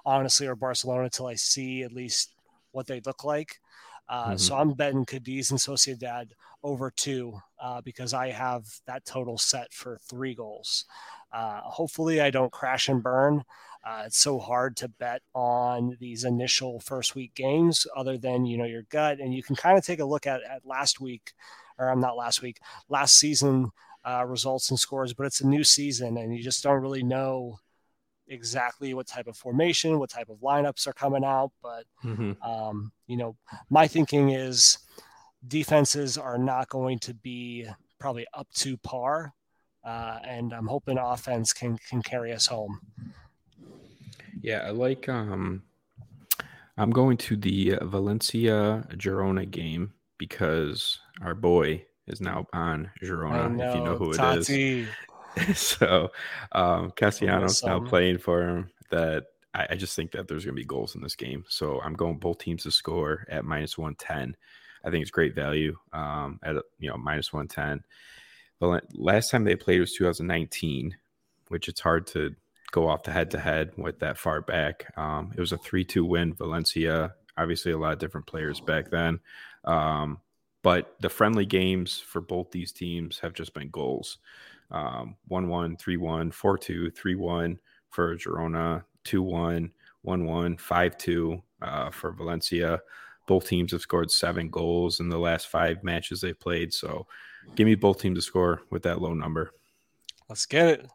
honestly, 0.04 0.46
or 0.46 0.56
Barcelona 0.56 1.04
until 1.04 1.26
I 1.26 1.34
see 1.34 1.82
at 1.82 1.92
least 1.92 2.34
what 2.72 2.86
they 2.86 3.00
look 3.04 3.24
like. 3.24 3.60
Uh, 4.08 4.28
mm-hmm. 4.28 4.36
So 4.36 4.56
I'm 4.56 4.72
betting 4.72 5.04
Cadiz 5.04 5.50
and 5.50 5.60
Sociedad 5.60 6.30
over 6.62 6.90
two 6.90 7.38
uh, 7.60 7.80
because 7.82 8.14
I 8.14 8.30
have 8.30 8.64
that 8.86 9.04
total 9.04 9.38
set 9.38 9.72
for 9.72 9.98
three 10.08 10.34
goals. 10.34 10.86
Uh, 11.32 11.60
hopefully, 11.62 12.20
I 12.20 12.30
don't 12.30 12.52
crash 12.52 12.88
and 12.88 13.02
burn. 13.02 13.44
Uh, 13.84 14.04
it's 14.06 14.18
so 14.18 14.38
hard 14.38 14.76
to 14.76 14.88
bet 14.88 15.22
on 15.34 15.96
these 15.98 16.24
initial 16.24 16.78
first 16.78 17.14
week 17.14 17.34
games, 17.34 17.86
other 17.96 18.16
than 18.16 18.46
you 18.46 18.56
know 18.56 18.64
your 18.64 18.82
gut, 18.90 19.18
and 19.18 19.34
you 19.34 19.42
can 19.42 19.56
kind 19.56 19.76
of 19.76 19.84
take 19.84 19.98
a 19.98 20.04
look 20.04 20.26
at, 20.26 20.40
at 20.42 20.64
last 20.64 21.00
week, 21.00 21.32
or 21.78 21.88
I'm 21.88 22.00
not 22.00 22.16
last 22.16 22.42
week, 22.42 22.58
last 22.88 23.18
season 23.18 23.70
uh, 24.04 24.24
results 24.26 24.70
and 24.70 24.78
scores. 24.78 25.12
But 25.14 25.26
it's 25.26 25.40
a 25.40 25.48
new 25.48 25.64
season, 25.64 26.16
and 26.16 26.34
you 26.36 26.42
just 26.42 26.62
don't 26.62 26.80
really 26.80 27.02
know 27.02 27.58
exactly 28.28 28.94
what 28.94 29.06
type 29.08 29.26
of 29.26 29.36
formation, 29.36 29.98
what 29.98 30.10
type 30.10 30.28
of 30.28 30.38
lineups 30.38 30.86
are 30.86 30.92
coming 30.92 31.24
out. 31.24 31.50
But 31.60 31.84
mm-hmm. 32.04 32.40
um, 32.48 32.92
you 33.06 33.16
know, 33.16 33.36
my 33.68 33.88
thinking 33.88 34.30
is 34.30 34.78
defenses 35.46 36.16
are 36.18 36.38
not 36.38 36.68
going 36.68 36.98
to 37.00 37.14
be 37.14 37.66
probably 37.98 38.26
up 38.34 38.48
to 38.54 38.76
par, 38.76 39.32
uh, 39.84 40.18
and 40.24 40.52
I'm 40.52 40.66
hoping 40.66 40.98
offense 40.98 41.52
can 41.52 41.78
can 41.88 42.02
carry 42.02 42.32
us 42.32 42.46
home. 42.46 42.80
Yeah, 44.40 44.58
I 44.58 44.70
like. 44.70 45.08
Um, 45.08 45.62
I'm 46.76 46.90
going 46.90 47.16
to 47.18 47.36
the 47.36 47.78
Valencia 47.82 48.86
Girona 48.92 49.48
game 49.50 49.92
because 50.18 50.98
our 51.20 51.34
boy 51.34 51.84
is 52.06 52.20
now 52.20 52.46
on 52.52 52.90
Girona. 53.02 53.54
Know, 53.54 53.68
if 53.68 53.76
you 53.76 53.84
know 53.84 53.96
who 53.96 54.12
Tati. 54.12 54.80
it 54.80 54.88
is. 55.48 55.58
so 55.58 56.10
um, 56.52 56.92
Castellanos 56.96 57.62
now 57.64 57.80
playing 57.80 58.18
for 58.18 58.42
him. 58.46 58.70
That 58.90 59.26
I, 59.54 59.68
I 59.70 59.74
just 59.76 59.96
think 59.96 60.12
that 60.12 60.28
there's 60.28 60.44
going 60.44 60.54
to 60.54 60.60
be 60.60 60.66
goals 60.66 60.94
in 60.94 61.02
this 61.02 61.16
game. 61.16 61.44
So 61.48 61.80
I'm 61.80 61.94
going 61.94 62.18
both 62.18 62.38
teams 62.38 62.64
to 62.64 62.70
score 62.70 63.26
at 63.30 63.44
minus 63.44 63.78
110. 63.78 64.36
I 64.84 64.90
think 64.90 65.02
it's 65.02 65.10
great 65.10 65.34
value 65.34 65.76
um, 65.92 66.40
at 66.42 66.56
you 66.78 66.90
know 66.90 66.96
minus 66.96 67.32
110. 67.32 67.82
But 68.62 68.84
last 68.94 69.32
time 69.32 69.42
they 69.42 69.56
played 69.56 69.80
was 69.80 69.92
2019, 69.94 70.96
which 71.48 71.68
it's 71.68 71.80
hard 71.80 72.06
to 72.08 72.36
go 72.70 72.88
off 72.88 73.02
the 73.02 73.10
head 73.10 73.32
to 73.32 73.40
head 73.40 73.72
with 73.76 73.98
that 73.98 74.18
far 74.18 74.40
back. 74.40 74.96
Um, 74.96 75.32
it 75.36 75.40
was 75.40 75.50
a 75.50 75.58
3 75.58 75.84
2 75.84 76.04
win, 76.04 76.32
Valencia. 76.32 77.12
Obviously, 77.36 77.72
a 77.72 77.76
lot 77.76 77.94
of 77.94 77.98
different 77.98 78.28
players 78.28 78.60
back 78.60 78.88
then. 78.88 79.18
Um, 79.64 80.20
but 80.62 80.94
the 81.00 81.08
friendly 81.08 81.44
games 81.44 81.98
for 81.98 82.20
both 82.20 82.52
these 82.52 82.70
teams 82.70 83.18
have 83.18 83.34
just 83.34 83.52
been 83.52 83.68
goals 83.68 84.18
um, 84.70 85.16
1 85.26 85.48
1, 85.48 85.76
3 85.76 85.96
1, 85.96 86.30
4 86.30 86.58
2, 86.58 86.90
3 86.92 87.14
1 87.16 87.58
for 87.90 88.14
Girona, 88.14 88.84
2 89.02 89.24
1, 89.24 89.72
1 90.02 90.24
1, 90.24 90.56
5 90.56 90.98
2 90.98 91.42
uh, 91.62 91.90
for 91.90 92.12
Valencia. 92.12 92.80
Both 93.26 93.48
teams 93.48 93.72
have 93.72 93.80
scored 93.80 94.12
seven 94.12 94.50
goals 94.50 95.00
in 95.00 95.08
the 95.08 95.18
last 95.18 95.48
five 95.48 95.82
matches 95.82 96.20
they 96.20 96.32
played. 96.32 96.72
So 96.72 97.08
give 97.54 97.66
me 97.66 97.74
both 97.74 98.00
teams 98.00 98.18
to 98.18 98.22
score 98.22 98.62
with 98.70 98.82
that 98.84 99.00
low 99.00 99.14
number. 99.14 99.52
Let's 100.28 100.46
get 100.46 100.68
it. 100.68 100.90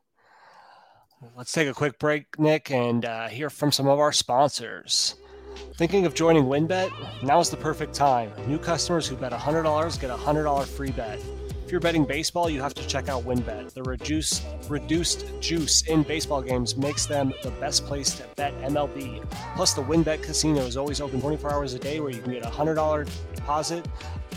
Let's 1.36 1.52
take 1.52 1.68
a 1.68 1.74
quick 1.74 1.98
break, 1.98 2.40
Nick, 2.40 2.70
and 2.70 3.04
uh, 3.04 3.28
hear 3.28 3.50
from 3.50 3.72
some 3.72 3.88
of 3.88 4.00
our 4.00 4.12
sponsors. 4.12 5.16
Thinking 5.76 6.06
of 6.06 6.14
joining 6.14 6.46
WynnBET? 6.46 7.24
Now 7.24 7.40
is 7.40 7.50
the 7.50 7.58
perfect 7.58 7.94
time. 7.94 8.32
New 8.48 8.60
customers 8.60 9.08
who 9.08 9.16
bet 9.16 9.32
$100 9.32 10.00
get 10.00 10.10
a 10.12 10.16
$100 10.16 10.66
free 10.66 10.92
bet. 10.92 11.20
If 11.68 11.72
you're 11.74 11.82
betting 11.82 12.06
baseball, 12.06 12.50
you 12.50 12.62
have 12.62 12.74
to 12.76 12.88
check 12.88 13.10
out 13.10 13.26
WynnBET. 13.26 13.74
The 13.74 13.84
reduced 13.84 14.42
reduced 14.70 15.26
juice 15.42 15.82
in 15.82 16.04
baseball 16.04 16.42
games 16.42 16.78
makes 16.78 17.06
them 17.06 17.34
the 17.44 17.52
best 17.52 17.86
place 17.86 18.12
to 18.12 18.24
bet 18.38 18.58
MLB. 18.62 19.30
Plus, 19.58 19.74
the 19.74 19.84
WynnBET 19.84 20.24
casino 20.24 20.62
is 20.62 20.78
always 20.78 21.02
open 21.02 21.20
24 21.20 21.52
hours 21.52 21.74
a 21.74 21.80
day, 21.80 22.00
where 22.00 22.10
you 22.10 22.22
can 22.22 22.32
get 22.32 22.46
a 22.46 22.50
hundred 22.50 22.76
dollar 22.76 23.06
deposit 23.36 23.86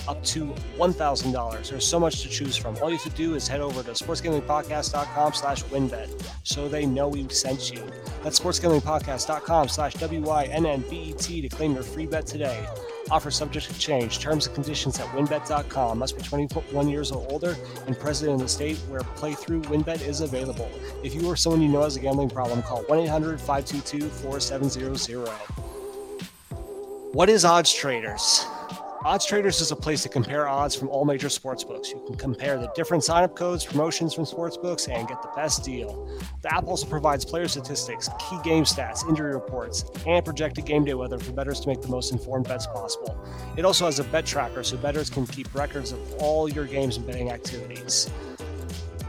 up 0.09 0.21
to 0.25 0.53
$1,000. 0.77 1.71
There's 1.71 1.87
so 1.87 2.01
much 2.01 2.21
to 2.23 2.29
choose 2.29 2.57
from. 2.57 2.77
All 2.79 2.91
you 2.91 2.97
have 2.97 3.05
to 3.05 3.17
do 3.17 3.37
is 3.37 3.47
head 3.47 3.61
over 3.61 3.85
to 3.85 3.93
sportsgamblingpodcast.com 3.93 5.33
slash 5.33 5.63
wynnbet 5.67 6.11
so 6.43 6.69
they 6.69 6.85
know 6.85 7.07
we 7.07 7.29
sent 7.29 7.73
you. 7.73 7.89
That's 8.25 8.41
sportsgamblingpodcast.com 8.41 9.69
slash 9.69 9.95
W-Y-N-N-B-E-T 9.95 11.43
to 11.43 11.49
claim 11.49 11.75
your 11.75 11.85
free 11.85 12.07
bet 12.07 12.27
today. 12.27 12.67
Offer 13.11 13.31
subject 13.31 13.67
to 13.67 13.79
change. 13.79 14.19
Terms 14.19 14.47
and 14.47 14.55
conditions 14.55 14.99
at 14.99 15.07
wynnbet.com. 15.09 15.99
Must 15.99 16.17
be 16.17 16.23
21 16.23 16.89
years 16.89 17.11
or 17.11 17.27
older 17.31 17.57
and 17.87 17.99
present 17.99 18.31
in 18.33 18.39
the 18.39 18.49
state 18.49 18.77
where 18.89 19.01
playthrough 19.01 19.63
WynnBET 19.65 20.03
is 20.07 20.21
available. 20.21 20.71
If 21.03 21.15
you 21.15 21.27
or 21.27 21.37
someone 21.37 21.63
you 21.63 21.69
know 21.69 21.83
has 21.83 21.97
a 21.97 22.01
gambling 22.01 22.31
problem, 22.31 22.63
call 22.63 22.83
1 22.85 22.99
800 23.01 23.41
522 23.41 24.09
4700. 24.09 25.29
What 27.13 27.29
is 27.29 27.45
Odds 27.45 27.73
Traders? 27.75 28.47
Odds 29.03 29.25
Traders 29.25 29.63
is 29.63 29.71
a 29.71 29.77
place 29.77 30.03
to 30.03 30.11
compare 30.11 30.47
odds 30.47 30.75
from 30.75 30.91
all 30.91 31.07
major 31.07 31.31
sports 31.31 31.65
books. 31.65 31.89
You 31.89 32.03
can 32.07 32.17
compare 32.17 32.59
the 32.59 32.71
different 32.75 33.03
sign-up 33.03 33.35
codes, 33.35 33.65
promotions 33.65 34.13
from 34.13 34.27
sports 34.27 34.59
books, 34.59 34.89
and 34.89 35.09
get 35.09 35.23
the 35.23 35.31
best 35.35 35.65
deal. 35.65 36.07
The 36.43 36.55
app 36.55 36.67
also 36.67 36.87
provides 36.87 37.25
player 37.25 37.49
statistics, 37.49 38.11
key 38.19 38.39
game 38.45 38.65
stats, 38.65 39.09
injury 39.09 39.33
reports, 39.33 39.87
and 40.07 40.23
projected 40.23 40.67
game 40.67 40.85
day 40.85 40.93
weather 40.93 41.19
for 41.19 41.33
bettors 41.33 41.61
to 41.61 41.69
make 41.69 41.81
the 41.81 41.89
most 41.89 42.13
informed 42.13 42.47
bets 42.47 42.67
possible. 42.67 43.19
It 43.57 43.65
also 43.65 43.87
has 43.87 43.99
a 44.01 44.05
bet 44.05 44.27
tracker 44.27 44.63
so 44.63 44.77
bettors 44.77 45.09
can 45.09 45.27
keep 45.27 45.55
records 45.55 45.93
of 45.93 46.15
all 46.17 46.51
your 46.51 46.67
games 46.67 46.99
and 46.99 47.07
betting 47.07 47.31
activities. 47.31 48.11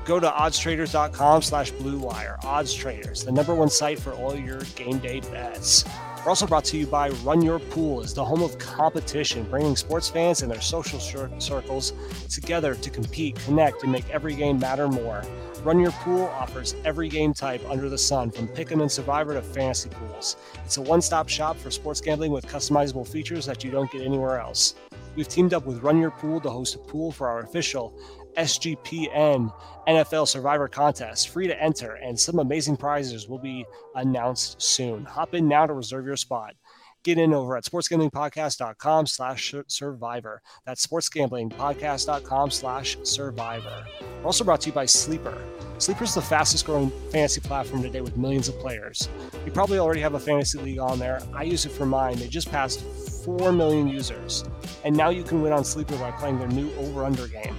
Go 0.05 0.21
to 0.21 0.27
oddstraders.com 0.27 1.41
slash 1.41 1.73
bluewire. 1.73 2.41
Odds 2.45 2.73
Traders, 2.73 3.25
the 3.25 3.31
number 3.31 3.53
one 3.53 3.69
site 3.69 3.99
for 3.99 4.13
all 4.13 4.37
your 4.37 4.61
game 4.75 4.99
day 4.99 5.19
bets. 5.19 5.83
We're 6.23 6.29
also 6.29 6.45
brought 6.45 6.65
to 6.65 6.77
you 6.77 6.85
by 6.85 7.09
Run 7.23 7.41
Your 7.41 7.57
Pool, 7.57 8.01
is 8.01 8.13
the 8.13 8.23
home 8.23 8.43
of 8.43 8.55
competition, 8.59 9.43
bringing 9.49 9.75
sports 9.75 10.07
fans 10.07 10.43
and 10.43 10.51
their 10.51 10.61
social 10.61 10.99
circles 10.99 11.93
together 12.29 12.75
to 12.75 12.89
compete, 12.91 13.37
connect, 13.37 13.81
and 13.81 13.91
make 13.91 14.07
every 14.11 14.35
game 14.35 14.59
matter 14.59 14.87
more. 14.87 15.23
Run 15.63 15.79
Your 15.79 15.89
Pool 15.91 16.25
offers 16.25 16.75
every 16.85 17.09
game 17.09 17.33
type 17.33 17.67
under 17.67 17.89
the 17.89 17.97
sun, 17.97 18.29
from 18.29 18.47
pick'em 18.49 18.81
and 18.81 18.91
survivor 18.91 19.33
to 19.33 19.41
fantasy 19.41 19.89
pools. 19.89 20.35
It's 20.63 20.77
a 20.77 20.81
one-stop 20.83 21.27
shop 21.27 21.57
for 21.57 21.71
sports 21.71 22.01
gambling 22.01 22.31
with 22.31 22.45
customizable 22.45 23.07
features 23.07 23.47
that 23.47 23.63
you 23.63 23.71
don't 23.71 23.91
get 23.91 24.03
anywhere 24.03 24.39
else. 24.39 24.75
We've 25.15 25.27
teamed 25.27 25.53
up 25.53 25.65
with 25.65 25.83
Run 25.83 25.99
Your 25.99 26.11
Pool 26.11 26.39
to 26.39 26.49
host 26.49 26.75
a 26.75 26.77
pool 26.77 27.11
for 27.11 27.27
our 27.27 27.41
official 27.41 27.93
SGPN 28.37 29.53
NFL 29.85 30.25
Survivor 30.25 30.69
contest, 30.69 31.29
free 31.29 31.47
to 31.47 31.61
enter, 31.61 31.95
and 31.95 32.17
some 32.17 32.39
amazing 32.39 32.77
prizes 32.77 33.27
will 33.27 33.37
be 33.37 33.65
announced 33.95 34.61
soon. 34.61 35.03
Hop 35.03 35.33
in 35.33 35.49
now 35.49 35.65
to 35.65 35.73
reserve 35.73 36.05
your 36.05 36.15
spot. 36.15 36.55
Get 37.03 37.17
in 37.17 37.33
over 37.33 37.57
at 37.57 37.63
sportsgamblingpodcast.com 37.63 39.07
slash 39.07 39.55
survivor. 39.67 40.41
That's 40.67 40.85
sportsgamblingpodcast.com 40.85 42.51
slash 42.51 42.97
survivor. 43.03 43.85
Also 44.23 44.43
brought 44.43 44.61
to 44.61 44.69
you 44.69 44.73
by 44.73 44.85
Sleeper. 44.85 45.35
Sleeper 45.79 46.03
is 46.03 46.13
the 46.13 46.21
fastest 46.21 46.63
growing 46.67 46.91
fantasy 47.11 47.41
platform 47.41 47.81
today 47.81 48.01
with 48.01 48.17
millions 48.17 48.47
of 48.47 48.59
players. 48.59 49.09
You 49.47 49.51
probably 49.51 49.79
already 49.79 50.01
have 50.01 50.13
a 50.13 50.19
fantasy 50.19 50.59
league 50.59 50.77
on 50.77 50.99
there. 50.99 51.23
I 51.33 51.41
use 51.41 51.65
it 51.65 51.71
for 51.71 51.87
mine. 51.87 52.17
They 52.17 52.27
just 52.27 52.51
passed 52.51 52.81
4 53.25 53.51
million 53.51 53.87
users. 53.87 54.43
And 54.83 54.95
now 54.95 55.09
you 55.09 55.23
can 55.23 55.41
win 55.41 55.53
on 55.53 55.65
Sleeper 55.65 55.97
by 55.97 56.11
playing 56.11 56.37
their 56.37 56.49
new 56.49 56.71
over 56.75 57.03
under 57.03 57.27
game. 57.27 57.55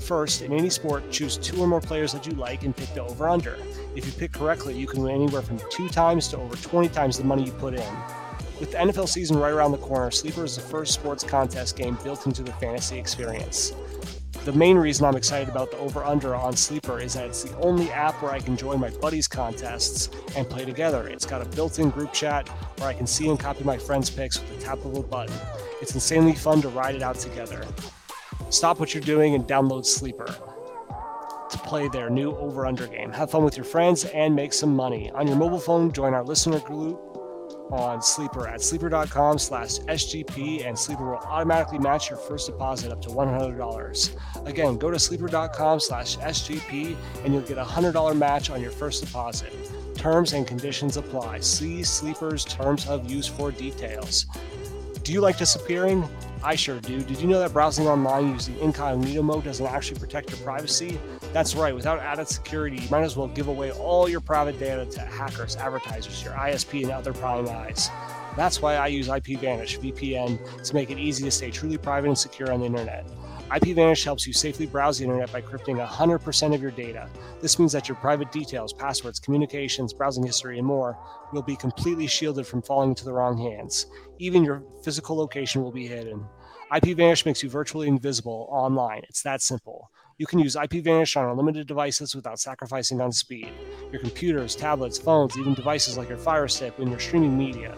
First, 0.00 0.42
in 0.42 0.52
any 0.52 0.68
sport, 0.68 1.08
choose 1.12 1.36
two 1.36 1.60
or 1.60 1.68
more 1.68 1.80
players 1.80 2.12
that 2.12 2.26
you 2.26 2.32
like 2.32 2.64
and 2.64 2.76
pick 2.76 2.92
the 2.94 3.04
over 3.04 3.28
under. 3.28 3.56
If 3.94 4.04
you 4.04 4.10
pick 4.10 4.32
correctly, 4.32 4.76
you 4.76 4.88
can 4.88 5.04
win 5.04 5.14
anywhere 5.14 5.42
from 5.42 5.60
two 5.70 5.88
times 5.88 6.26
to 6.28 6.38
over 6.38 6.56
20 6.56 6.88
times 6.88 7.18
the 7.18 7.24
money 7.24 7.44
you 7.44 7.52
put 7.52 7.74
in. 7.74 7.96
With 8.60 8.72
the 8.72 8.76
NFL 8.76 9.08
season 9.08 9.38
right 9.38 9.52
around 9.52 9.72
the 9.72 9.78
corner, 9.78 10.10
Sleeper 10.10 10.44
is 10.44 10.54
the 10.54 10.60
first 10.60 10.92
sports 10.92 11.24
contest 11.24 11.78
game 11.78 11.96
built 12.04 12.26
into 12.26 12.42
the 12.42 12.52
fantasy 12.52 12.98
experience. 12.98 13.72
The 14.44 14.52
main 14.52 14.76
reason 14.76 15.06
I'm 15.06 15.16
excited 15.16 15.48
about 15.48 15.70
the 15.70 15.78
over 15.78 16.04
under 16.04 16.34
on 16.34 16.54
Sleeper 16.54 17.00
is 17.00 17.14
that 17.14 17.24
it's 17.24 17.42
the 17.42 17.56
only 17.60 17.90
app 17.90 18.22
where 18.22 18.32
I 18.32 18.38
can 18.38 18.58
join 18.58 18.78
my 18.78 18.90
buddies' 18.90 19.26
contests 19.26 20.10
and 20.36 20.46
play 20.46 20.66
together. 20.66 21.08
It's 21.08 21.24
got 21.24 21.40
a 21.40 21.46
built 21.46 21.78
in 21.78 21.88
group 21.88 22.12
chat 22.12 22.48
where 22.78 22.90
I 22.90 22.92
can 22.92 23.06
see 23.06 23.30
and 23.30 23.40
copy 23.40 23.64
my 23.64 23.78
friends' 23.78 24.10
picks 24.10 24.38
with 24.38 24.54
the 24.58 24.62
tap 24.62 24.84
of 24.84 24.94
a 24.94 25.02
button. 25.02 25.34
It's 25.80 25.94
insanely 25.94 26.34
fun 26.34 26.60
to 26.60 26.68
ride 26.68 26.94
it 26.94 27.02
out 27.02 27.16
together. 27.16 27.66
Stop 28.50 28.78
what 28.78 28.92
you're 28.92 29.02
doing 29.02 29.34
and 29.34 29.44
download 29.44 29.86
Sleeper 29.86 30.36
to 31.50 31.58
play 31.60 31.88
their 31.88 32.10
new 32.10 32.32
over 32.36 32.66
under 32.66 32.86
game. 32.86 33.10
Have 33.10 33.30
fun 33.30 33.42
with 33.42 33.56
your 33.56 33.64
friends 33.64 34.04
and 34.04 34.36
make 34.36 34.52
some 34.52 34.76
money. 34.76 35.10
On 35.12 35.26
your 35.26 35.36
mobile 35.36 35.58
phone, 35.58 35.92
join 35.92 36.12
our 36.12 36.22
listener 36.22 36.60
group 36.60 37.09
on 37.72 38.02
Sleeper 38.02 38.48
at 38.48 38.60
sleeper.com 38.60 39.38
slash 39.38 39.78
SGP, 39.80 40.66
and 40.66 40.78
Sleeper 40.78 41.10
will 41.10 41.18
automatically 41.18 41.78
match 41.78 42.10
your 42.10 42.18
first 42.18 42.46
deposit 42.46 42.92
up 42.92 43.00
to 43.02 43.08
$100. 43.08 44.46
Again, 44.46 44.76
go 44.76 44.90
to 44.90 44.98
sleeper.com 44.98 45.80
slash 45.80 46.16
SGP, 46.18 46.96
and 47.24 47.32
you'll 47.32 47.42
get 47.42 47.58
a 47.58 47.64
$100 47.64 48.16
match 48.16 48.50
on 48.50 48.60
your 48.60 48.70
first 48.70 49.04
deposit. 49.04 49.52
Terms 49.96 50.32
and 50.32 50.46
conditions 50.46 50.96
apply. 50.96 51.40
See 51.40 51.82
Sleeper's 51.82 52.44
terms 52.44 52.88
of 52.88 53.10
use 53.10 53.26
for 53.26 53.50
details. 53.50 54.26
Do 55.02 55.12
you 55.12 55.20
like 55.20 55.38
disappearing? 55.38 56.08
I 56.42 56.54
sure 56.54 56.80
do. 56.80 57.02
Did 57.02 57.20
you 57.20 57.28
know 57.28 57.38
that 57.38 57.52
browsing 57.52 57.86
online 57.86 58.32
using 58.32 58.58
incognito 58.60 59.22
mode 59.22 59.44
doesn't 59.44 59.66
actually 59.66 60.00
protect 60.00 60.30
your 60.30 60.38
privacy? 60.38 60.98
That's 61.34 61.54
right, 61.54 61.74
without 61.74 61.98
added 61.98 62.28
security, 62.28 62.78
you 62.78 62.88
might 62.90 63.02
as 63.02 63.14
well 63.14 63.28
give 63.28 63.48
away 63.48 63.72
all 63.72 64.08
your 64.08 64.20
private 64.20 64.58
data 64.58 64.86
to 64.86 65.00
hackers, 65.00 65.56
advertisers, 65.56 66.24
your 66.24 66.32
ISP, 66.32 66.82
and 66.82 66.92
other 66.92 67.12
prying 67.12 67.48
eyes. 67.48 67.90
That's 68.36 68.62
why 68.62 68.76
I 68.76 68.86
use 68.86 69.08
IPVanish 69.08 69.80
VPN 69.80 70.64
to 70.64 70.74
make 70.74 70.90
it 70.90 70.98
easy 70.98 71.24
to 71.24 71.30
stay 71.30 71.50
truly 71.50 71.76
private 71.76 72.08
and 72.08 72.18
secure 72.18 72.50
on 72.52 72.60
the 72.60 72.66
internet. 72.66 73.06
IPVanish 73.50 74.04
helps 74.04 74.28
you 74.28 74.32
safely 74.32 74.64
browse 74.64 74.98
the 74.98 75.04
internet 75.04 75.32
by 75.32 75.42
encrypting 75.42 75.84
100% 75.84 76.54
of 76.54 76.62
your 76.62 76.70
data. 76.70 77.08
This 77.40 77.58
means 77.58 77.72
that 77.72 77.88
your 77.88 77.96
private 77.96 78.30
details, 78.30 78.72
passwords, 78.72 79.18
communications, 79.18 79.92
browsing 79.92 80.24
history, 80.24 80.58
and 80.58 80.66
more 80.66 80.96
will 81.32 81.42
be 81.42 81.56
completely 81.56 82.06
shielded 82.06 82.46
from 82.46 82.62
falling 82.62 82.90
into 82.90 83.04
the 83.04 83.12
wrong 83.12 83.36
hands. 83.36 83.86
Even 84.20 84.44
your 84.44 84.62
physical 84.84 85.16
location 85.16 85.62
will 85.62 85.72
be 85.72 85.88
hidden. 85.88 86.24
IPVanish 86.72 87.26
makes 87.26 87.42
you 87.42 87.50
virtually 87.50 87.88
invisible 87.88 88.46
online. 88.52 89.02
It's 89.08 89.22
that 89.24 89.42
simple. 89.42 89.90
You 90.18 90.26
can 90.26 90.38
use 90.38 90.54
IPVanish 90.54 91.16
on 91.16 91.28
unlimited 91.28 91.66
devices 91.66 92.14
without 92.14 92.38
sacrificing 92.38 93.00
on 93.00 93.10
speed. 93.10 93.50
Your 93.90 94.00
computers, 94.00 94.54
tablets, 94.54 94.96
phones, 94.96 95.36
even 95.36 95.54
devices 95.54 95.98
like 95.98 96.08
your 96.08 96.18
Fire 96.18 96.46
Stick 96.46 96.78
when 96.78 96.88
you're 96.88 97.00
streaming 97.00 97.36
media. 97.36 97.76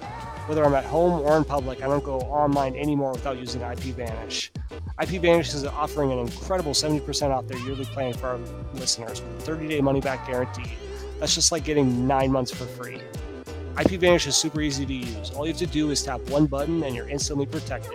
Whether 0.52 0.66
I'm 0.66 0.74
at 0.74 0.84
home 0.84 1.22
or 1.22 1.38
in 1.38 1.44
public, 1.44 1.82
I 1.82 1.86
don't 1.86 2.04
go 2.04 2.18
online 2.18 2.76
anymore 2.76 3.12
without 3.12 3.38
using 3.38 3.62
IPVanish. 3.62 4.50
IPVanish 5.00 5.54
is 5.54 5.64
offering 5.64 6.12
an 6.12 6.18
incredible 6.18 6.72
70% 6.72 7.30
off 7.30 7.48
their 7.48 7.56
yearly 7.60 7.86
plan 7.86 8.12
for 8.12 8.26
our 8.26 8.38
listeners 8.74 9.22
with 9.22 9.38
a 9.38 9.40
30 9.44 9.68
day 9.68 9.80
money 9.80 10.02
back 10.02 10.26
guarantee. 10.26 10.74
That's 11.18 11.34
just 11.34 11.52
like 11.52 11.64
getting 11.64 12.06
nine 12.06 12.30
months 12.30 12.50
for 12.50 12.66
free. 12.66 13.00
IPVanish 13.76 14.26
is 14.26 14.36
super 14.36 14.60
easy 14.60 14.84
to 14.84 14.92
use. 14.92 15.30
All 15.30 15.46
you 15.46 15.54
have 15.54 15.58
to 15.60 15.66
do 15.66 15.90
is 15.90 16.02
tap 16.02 16.20
one 16.28 16.44
button 16.44 16.82
and 16.82 16.94
you're 16.94 17.08
instantly 17.08 17.46
protected. 17.46 17.94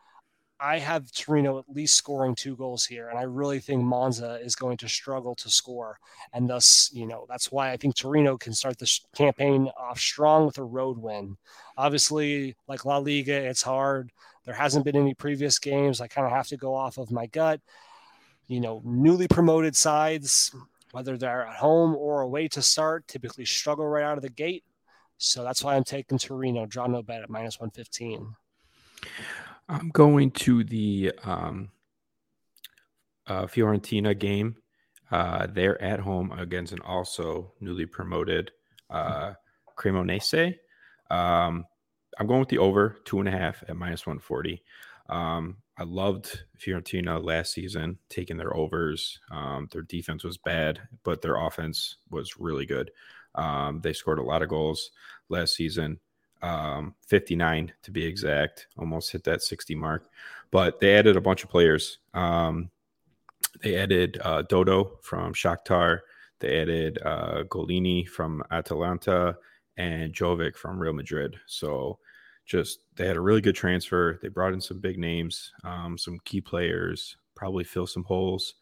I 0.60 0.78
have 0.78 1.12
Torino 1.12 1.58
at 1.58 1.68
least 1.68 1.96
scoring 1.96 2.34
two 2.34 2.56
goals 2.56 2.84
here, 2.84 3.08
and 3.08 3.18
I 3.18 3.22
really 3.22 3.60
think 3.60 3.82
Monza 3.82 4.40
is 4.42 4.56
going 4.56 4.76
to 4.78 4.88
struggle 4.88 5.34
to 5.36 5.48
score. 5.48 5.98
And 6.32 6.50
thus, 6.50 6.90
you 6.92 7.06
know, 7.06 7.26
that's 7.28 7.52
why 7.52 7.70
I 7.70 7.76
think 7.76 7.94
Torino 7.94 8.36
can 8.36 8.52
start 8.52 8.78
this 8.78 9.00
campaign 9.14 9.70
off 9.78 10.00
strong 10.00 10.46
with 10.46 10.58
a 10.58 10.64
road 10.64 10.98
win. 10.98 11.36
Obviously, 11.76 12.56
like 12.66 12.84
La 12.84 12.98
Liga, 12.98 13.34
it's 13.34 13.62
hard. 13.62 14.10
There 14.44 14.54
hasn't 14.54 14.84
been 14.84 14.96
any 14.96 15.14
previous 15.14 15.58
games. 15.58 16.00
I 16.00 16.08
kind 16.08 16.26
of 16.26 16.32
have 16.32 16.48
to 16.48 16.56
go 16.56 16.74
off 16.74 16.98
of 16.98 17.12
my 17.12 17.26
gut. 17.26 17.60
You 18.48 18.60
know, 18.60 18.80
newly 18.84 19.28
promoted 19.28 19.76
sides, 19.76 20.54
whether 20.92 21.16
they're 21.16 21.46
at 21.46 21.56
home 21.56 21.94
or 21.94 22.22
away 22.22 22.48
to 22.48 22.62
start, 22.62 23.06
typically 23.06 23.44
struggle 23.44 23.86
right 23.86 24.04
out 24.04 24.16
of 24.16 24.22
the 24.22 24.30
gate. 24.30 24.64
So 25.18 25.44
that's 25.44 25.62
why 25.62 25.76
I'm 25.76 25.84
taking 25.84 26.18
Torino, 26.18 26.64
draw 26.66 26.86
no 26.86 27.02
bet 27.02 27.22
at 27.22 27.30
minus 27.30 27.60
115. 27.60 28.34
I'm 29.68 29.90
going 29.90 30.30
to 30.30 30.64
the 30.64 31.12
um, 31.24 31.70
uh, 33.26 33.44
Fiorentina 33.44 34.18
game. 34.18 34.56
Uh, 35.10 35.46
they're 35.46 35.80
at 35.82 36.00
home 36.00 36.32
against 36.32 36.72
an 36.72 36.80
also 36.80 37.52
newly 37.60 37.86
promoted 37.86 38.50
uh, 38.90 39.34
Cremonese. 39.76 40.54
Um, 41.10 41.66
I'm 42.18 42.26
going 42.26 42.40
with 42.40 42.48
the 42.48 42.58
over 42.58 42.96
two 43.04 43.20
and 43.20 43.28
a 43.28 43.32
half 43.32 43.62
at 43.68 43.76
minus 43.76 44.06
140. 44.06 44.62
Um, 45.08 45.58
I 45.78 45.84
loved 45.84 46.44
Fiorentina 46.58 47.22
last 47.22 47.52
season, 47.52 47.98
taking 48.08 48.36
their 48.36 48.54
overs. 48.56 49.20
Um, 49.30 49.68
their 49.70 49.82
defense 49.82 50.24
was 50.24 50.36
bad, 50.38 50.80
but 51.04 51.22
their 51.22 51.36
offense 51.36 51.96
was 52.10 52.38
really 52.38 52.66
good. 52.66 52.90
Um, 53.34 53.80
they 53.82 53.92
scored 53.92 54.18
a 54.18 54.22
lot 54.22 54.42
of 54.42 54.48
goals 54.48 54.90
last 55.28 55.54
season 55.54 56.00
um, 56.42 56.94
59 57.06 57.72
to 57.82 57.90
be 57.90 58.04
exact, 58.04 58.68
almost 58.78 59.10
hit 59.10 59.24
that 59.24 59.42
60 59.42 59.74
mark. 59.74 60.08
But 60.50 60.80
they 60.80 60.96
added 60.96 61.16
a 61.16 61.20
bunch 61.20 61.44
of 61.44 61.50
players. 61.50 61.98
Um, 62.14 62.70
they 63.62 63.76
added 63.76 64.18
uh, 64.22 64.42
Dodo 64.42 64.98
from 65.02 65.34
Shakhtar. 65.34 66.00
They 66.40 66.60
added 66.62 66.98
uh, 67.04 67.44
Gollini 67.48 68.08
from 68.08 68.42
Atalanta 68.50 69.36
and 69.76 70.12
Jovic 70.12 70.56
from 70.56 70.78
Real 70.78 70.92
Madrid. 70.92 71.36
So 71.46 71.98
just 72.46 72.80
they 72.96 73.06
had 73.06 73.16
a 73.16 73.20
really 73.20 73.40
good 73.40 73.54
transfer. 73.54 74.18
They 74.22 74.28
brought 74.28 74.52
in 74.52 74.60
some 74.60 74.80
big 74.80 74.98
names, 74.98 75.52
um, 75.64 75.98
some 75.98 76.18
key 76.24 76.40
players, 76.40 77.16
probably 77.34 77.64
fill 77.64 77.86
some 77.86 78.04
holes. 78.04 78.54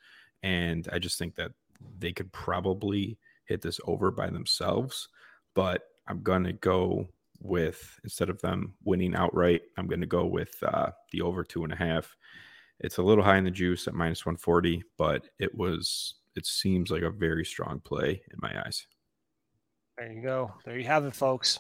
And 0.43 0.89
I 0.93 0.99
just 0.99 1.19
think 1.19 1.37
that 1.37 1.53
they 1.99 2.13
could 2.13 2.33
probably 2.33 3.19
hit 3.45 3.63
this 3.63 3.81
over 3.87 4.11
by 4.11 4.29
themselves. 4.31 5.09
But 5.55 5.83
I'm 6.09 6.23
going 6.23 6.45
to 6.45 6.53
go 6.53 7.09
with 7.41 7.99
instead 8.05 8.29
of 8.29 8.41
them 8.41 8.75
winning 8.85 9.15
outright, 9.15 9.63
I'm 9.77 9.87
going 9.87 10.01
to 10.01 10.07
go 10.07 10.27
with 10.27 10.55
uh, 10.63 10.91
the 11.13 11.23
over 11.23 11.45
two 11.45 11.65
and 11.65 11.73
a 11.73 11.77
half. 11.77 12.17
It's 12.81 12.99
a 12.99 13.03
little 13.03 13.25
high 13.25 13.39
in 13.39 13.45
the 13.45 13.51
juice 13.51 13.89
at 13.89 13.95
minus 13.95 14.27
140, 14.27 14.83
but 14.99 15.29
it 15.39 15.55
was 15.55 16.15
it 16.35 16.47
seems 16.47 16.91
like 16.91 17.03
a 17.03 17.11
very 17.11 17.45
strong 17.45 17.81
play 17.81 18.23
in 18.31 18.39
my 18.39 18.63
eyes. 18.65 18.87
There 19.97 20.13
you 20.13 20.23
go. 20.23 20.53
There 20.65 20.79
you 20.79 20.85
have 20.85 21.07
it, 21.07 21.15
folks. 21.15 21.59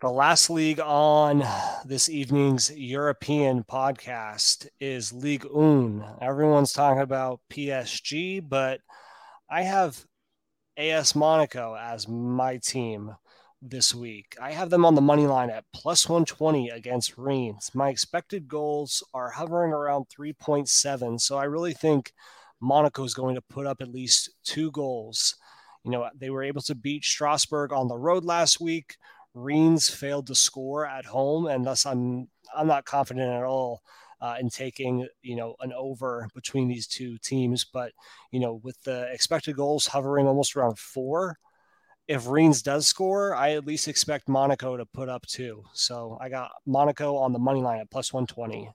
The 0.00 0.10
last 0.10 0.50
league 0.50 0.80
on 0.80 1.44
this 1.84 2.08
evening's 2.08 2.70
European 2.74 3.64
podcast 3.64 4.66
is 4.80 5.12
League 5.12 5.44
1. 5.44 6.04
Everyone's 6.20 6.72
talking 6.72 7.02
about 7.02 7.40
PSG, 7.50 8.46
but 8.46 8.80
I 9.48 9.62
have 9.62 10.04
AS 10.76 11.14
Monaco 11.14 11.76
as 11.76 12.08
my 12.08 12.58
team 12.58 13.14
this 13.68 13.94
week. 13.94 14.36
I 14.40 14.52
have 14.52 14.70
them 14.70 14.84
on 14.84 14.94
the 14.94 15.00
money 15.00 15.26
line 15.26 15.50
at 15.50 15.64
plus 15.72 16.08
120 16.08 16.68
against 16.68 17.16
Reims. 17.16 17.70
My 17.74 17.88
expected 17.88 18.46
goals 18.46 19.02
are 19.14 19.30
hovering 19.30 19.72
around 19.72 20.06
3.7. 20.08 21.20
So 21.20 21.38
I 21.38 21.44
really 21.44 21.72
think 21.72 22.12
Monaco 22.60 23.04
is 23.04 23.14
going 23.14 23.34
to 23.34 23.40
put 23.40 23.66
up 23.66 23.80
at 23.80 23.92
least 23.92 24.30
two 24.44 24.70
goals. 24.70 25.36
You 25.82 25.90
know, 25.90 26.08
they 26.14 26.30
were 26.30 26.42
able 26.42 26.62
to 26.62 26.74
beat 26.74 27.04
Strasbourg 27.04 27.72
on 27.72 27.88
the 27.88 27.98
road 27.98 28.24
last 28.24 28.60
week. 28.60 28.96
Reims 29.34 29.88
failed 29.88 30.26
to 30.28 30.34
score 30.34 30.86
at 30.86 31.06
home, 31.06 31.46
and 31.46 31.64
thus 31.64 31.84
I'm 31.84 32.28
I'm 32.56 32.68
not 32.68 32.84
confident 32.84 33.32
at 33.32 33.42
all 33.42 33.82
uh, 34.20 34.36
in 34.40 34.48
taking 34.48 35.08
you 35.22 35.36
know 35.36 35.56
an 35.60 35.72
over 35.72 36.28
between 36.34 36.68
these 36.68 36.86
two 36.86 37.18
teams. 37.18 37.64
But 37.64 37.92
you 38.30 38.40
know, 38.40 38.60
with 38.62 38.80
the 38.84 39.12
expected 39.12 39.56
goals 39.56 39.88
hovering 39.88 40.28
almost 40.28 40.54
around 40.54 40.78
four, 40.78 41.38
if 42.06 42.28
Reims 42.28 42.62
does 42.62 42.86
score, 42.86 43.34
I 43.34 43.52
at 43.52 43.66
least 43.66 43.88
expect 43.88 44.28
Monaco 44.28 44.76
to 44.76 44.84
put 44.86 45.08
up 45.08 45.26
two. 45.26 45.64
So 45.72 46.18
I 46.20 46.28
got 46.28 46.52
Monaco 46.66 47.16
on 47.16 47.32
the 47.32 47.38
money 47.38 47.60
line 47.60 47.80
at 47.80 47.90
plus 47.90 48.12
one 48.12 48.26
twenty. 48.26 48.70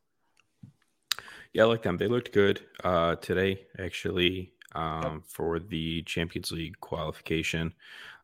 Yeah, 1.53 1.63
I 1.63 1.65
like 1.65 1.81
them. 1.81 1.97
They 1.97 2.07
looked 2.07 2.31
good 2.31 2.61
uh, 2.83 3.15
today, 3.15 3.65
actually, 3.79 4.53
um, 4.75 5.23
for 5.27 5.59
the 5.59 6.03
Champions 6.03 6.51
League 6.51 6.79
qualification. 6.79 7.73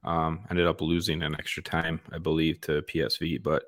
Um, 0.03 0.45
ended 0.51 0.67
up 0.67 0.81
losing 0.81 1.23
an 1.23 1.33
extra 1.39 1.63
time, 1.63 1.99
I 2.11 2.19
believe, 2.19 2.61
to 2.61 2.83
PSV, 2.83 3.41
but 3.41 3.63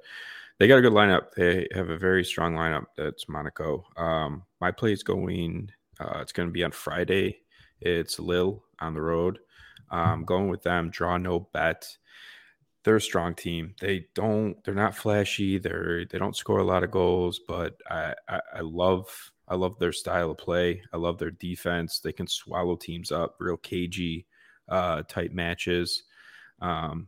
they 0.59 0.67
got 0.67 0.77
a 0.77 0.81
good 0.81 0.93
lineup. 0.93 1.31
They 1.35 1.67
have 1.73 1.89
a 1.89 1.97
very 1.97 2.23
strong 2.23 2.53
lineup. 2.53 2.85
That's 2.95 3.27
Monaco. 3.27 3.83
Um, 3.95 4.43
my 4.61 4.71
play 4.71 4.91
is 4.91 5.01
going. 5.01 5.71
Uh, 5.99 6.19
it's 6.21 6.31
going 6.31 6.47
to 6.47 6.53
be 6.53 6.63
on 6.63 6.71
Friday. 6.71 7.39
It's 7.81 8.19
Lille 8.19 8.63
on 8.79 8.93
the 8.93 9.01
road. 9.01 9.39
Um, 9.89 10.25
going 10.25 10.49
with 10.49 10.63
them. 10.63 10.89
Draw 10.89 11.17
no 11.17 11.47
bet. 11.53 11.87
They're 12.83 12.97
a 12.97 13.01
strong 13.01 13.35
team. 13.35 13.75
They 13.79 14.07
don't. 14.15 14.61
They're 14.63 14.73
not 14.73 14.95
flashy. 14.95 15.57
They're 15.57 16.05
they 16.05 16.17
don't 16.17 16.35
score 16.35 16.59
a 16.59 16.63
lot 16.63 16.83
of 16.83 16.91
goals, 16.91 17.39
but 17.47 17.77
I 17.89 18.13
I, 18.27 18.41
I 18.55 18.59
love 18.61 19.31
I 19.47 19.55
love 19.55 19.79
their 19.79 19.93
style 19.93 20.31
of 20.31 20.37
play. 20.37 20.81
I 20.93 20.97
love 20.97 21.17
their 21.17 21.31
defense. 21.31 21.99
They 21.99 22.11
can 22.11 22.27
swallow 22.27 22.75
teams 22.75 23.11
up, 23.11 23.35
real 23.39 23.57
cagey 23.57 24.25
uh, 24.69 25.03
type 25.07 25.31
matches. 25.31 26.03
Um, 26.61 27.07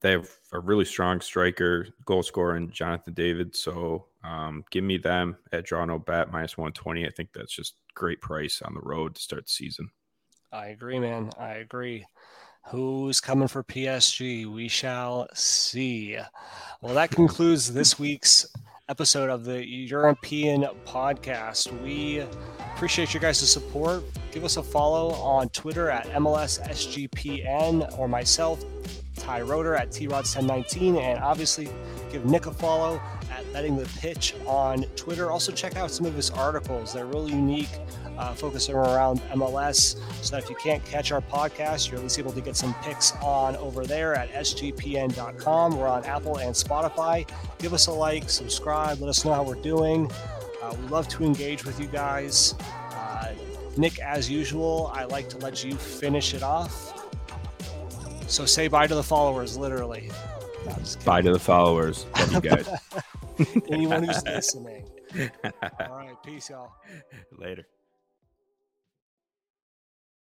they 0.00 0.12
have 0.12 0.28
a 0.52 0.60
really 0.60 0.84
strong 0.84 1.20
striker, 1.20 1.88
goal 2.04 2.22
scorer, 2.22 2.56
in 2.56 2.70
Jonathan 2.70 3.14
David. 3.14 3.56
So 3.56 4.06
um, 4.22 4.64
give 4.70 4.84
me 4.84 4.96
them 4.96 5.36
at 5.52 5.64
draw 5.64 5.84
no 5.84 5.98
bet 5.98 6.30
minus 6.30 6.56
120. 6.56 7.06
I 7.06 7.10
think 7.10 7.30
that's 7.32 7.52
just 7.54 7.74
great 7.94 8.20
price 8.20 8.62
on 8.62 8.74
the 8.74 8.80
road 8.80 9.14
to 9.14 9.20
start 9.20 9.46
the 9.46 9.52
season. 9.52 9.90
I 10.52 10.68
agree, 10.68 10.98
man. 10.98 11.30
I 11.38 11.54
agree. 11.54 12.06
Who's 12.68 13.20
coming 13.20 13.48
for 13.48 13.62
PSG? 13.62 14.46
We 14.46 14.68
shall 14.68 15.28
see. 15.34 16.18
Well, 16.80 16.94
that 16.94 17.10
concludes 17.10 17.72
this 17.72 17.98
week's 17.98 18.46
episode 18.88 19.28
of 19.28 19.44
the 19.44 19.66
European 19.66 20.62
podcast. 20.86 21.70
We 21.82 22.24
appreciate 22.74 23.12
your 23.12 23.20
guys' 23.20 23.50
support. 23.50 24.04
Give 24.32 24.44
us 24.44 24.56
a 24.56 24.62
follow 24.62 25.10
on 25.10 25.50
Twitter 25.50 25.90
at 25.90 26.06
MLSSGPN 26.06 27.98
or 27.98 28.08
myself, 28.08 28.64
Ty 29.16 29.42
Roder 29.42 29.74
at 29.74 29.90
TRods1019, 29.90 30.98
and 30.98 31.18
obviously 31.18 31.68
give 32.10 32.24
Nick 32.24 32.46
a 32.46 32.52
follow 32.52 33.00
Betting 33.52 33.76
the 33.76 33.86
Pitch 33.98 34.34
on 34.46 34.82
Twitter. 34.96 35.30
Also, 35.30 35.52
check 35.52 35.76
out 35.76 35.90
some 35.90 36.06
of 36.06 36.14
his 36.14 36.30
articles. 36.30 36.92
They're 36.92 37.06
really 37.06 37.32
unique, 37.32 37.68
uh, 38.16 38.34
focusing 38.34 38.74
around 38.74 39.20
MLS. 39.32 39.96
So 40.22 40.36
that 40.36 40.44
if 40.44 40.50
you 40.50 40.56
can't 40.56 40.84
catch 40.84 41.12
our 41.12 41.20
podcast, 41.20 41.90
you're 41.90 41.98
at 41.98 42.02
least 42.02 42.18
able 42.18 42.32
to 42.32 42.40
get 42.40 42.56
some 42.56 42.74
picks 42.82 43.12
on 43.16 43.56
over 43.56 43.84
there 43.86 44.14
at 44.14 44.30
sgpn.com. 44.32 45.76
We're 45.76 45.88
on 45.88 46.04
Apple 46.04 46.38
and 46.38 46.54
Spotify. 46.54 47.28
Give 47.58 47.72
us 47.72 47.86
a 47.86 47.92
like, 47.92 48.28
subscribe, 48.30 49.00
let 49.00 49.08
us 49.08 49.24
know 49.24 49.32
how 49.32 49.42
we're 49.42 49.54
doing. 49.56 50.10
Uh, 50.62 50.74
we 50.80 50.88
love 50.88 51.08
to 51.08 51.24
engage 51.24 51.64
with 51.64 51.80
you 51.80 51.86
guys. 51.86 52.54
Uh, 52.92 53.32
Nick, 53.76 53.98
as 54.00 54.30
usual, 54.30 54.90
I 54.94 55.04
like 55.04 55.28
to 55.30 55.38
let 55.38 55.64
you 55.64 55.74
finish 55.74 56.34
it 56.34 56.42
off. 56.42 56.94
So 58.26 58.44
say 58.44 58.68
bye 58.68 58.86
to 58.86 58.94
the 58.94 59.02
followers, 59.02 59.56
literally. 59.56 60.10
Bye 61.04 61.22
to 61.22 61.32
the 61.32 61.38
followers. 61.38 62.06
Love 62.18 62.32
you 62.32 62.40
guys. 62.40 62.68
Anyone 63.68 64.04
who's 64.04 64.24
listening. 64.26 64.86
All 65.80 65.96
right. 65.96 66.16
Peace, 66.24 66.50
y'all. 66.50 66.72
Later. 67.36 67.66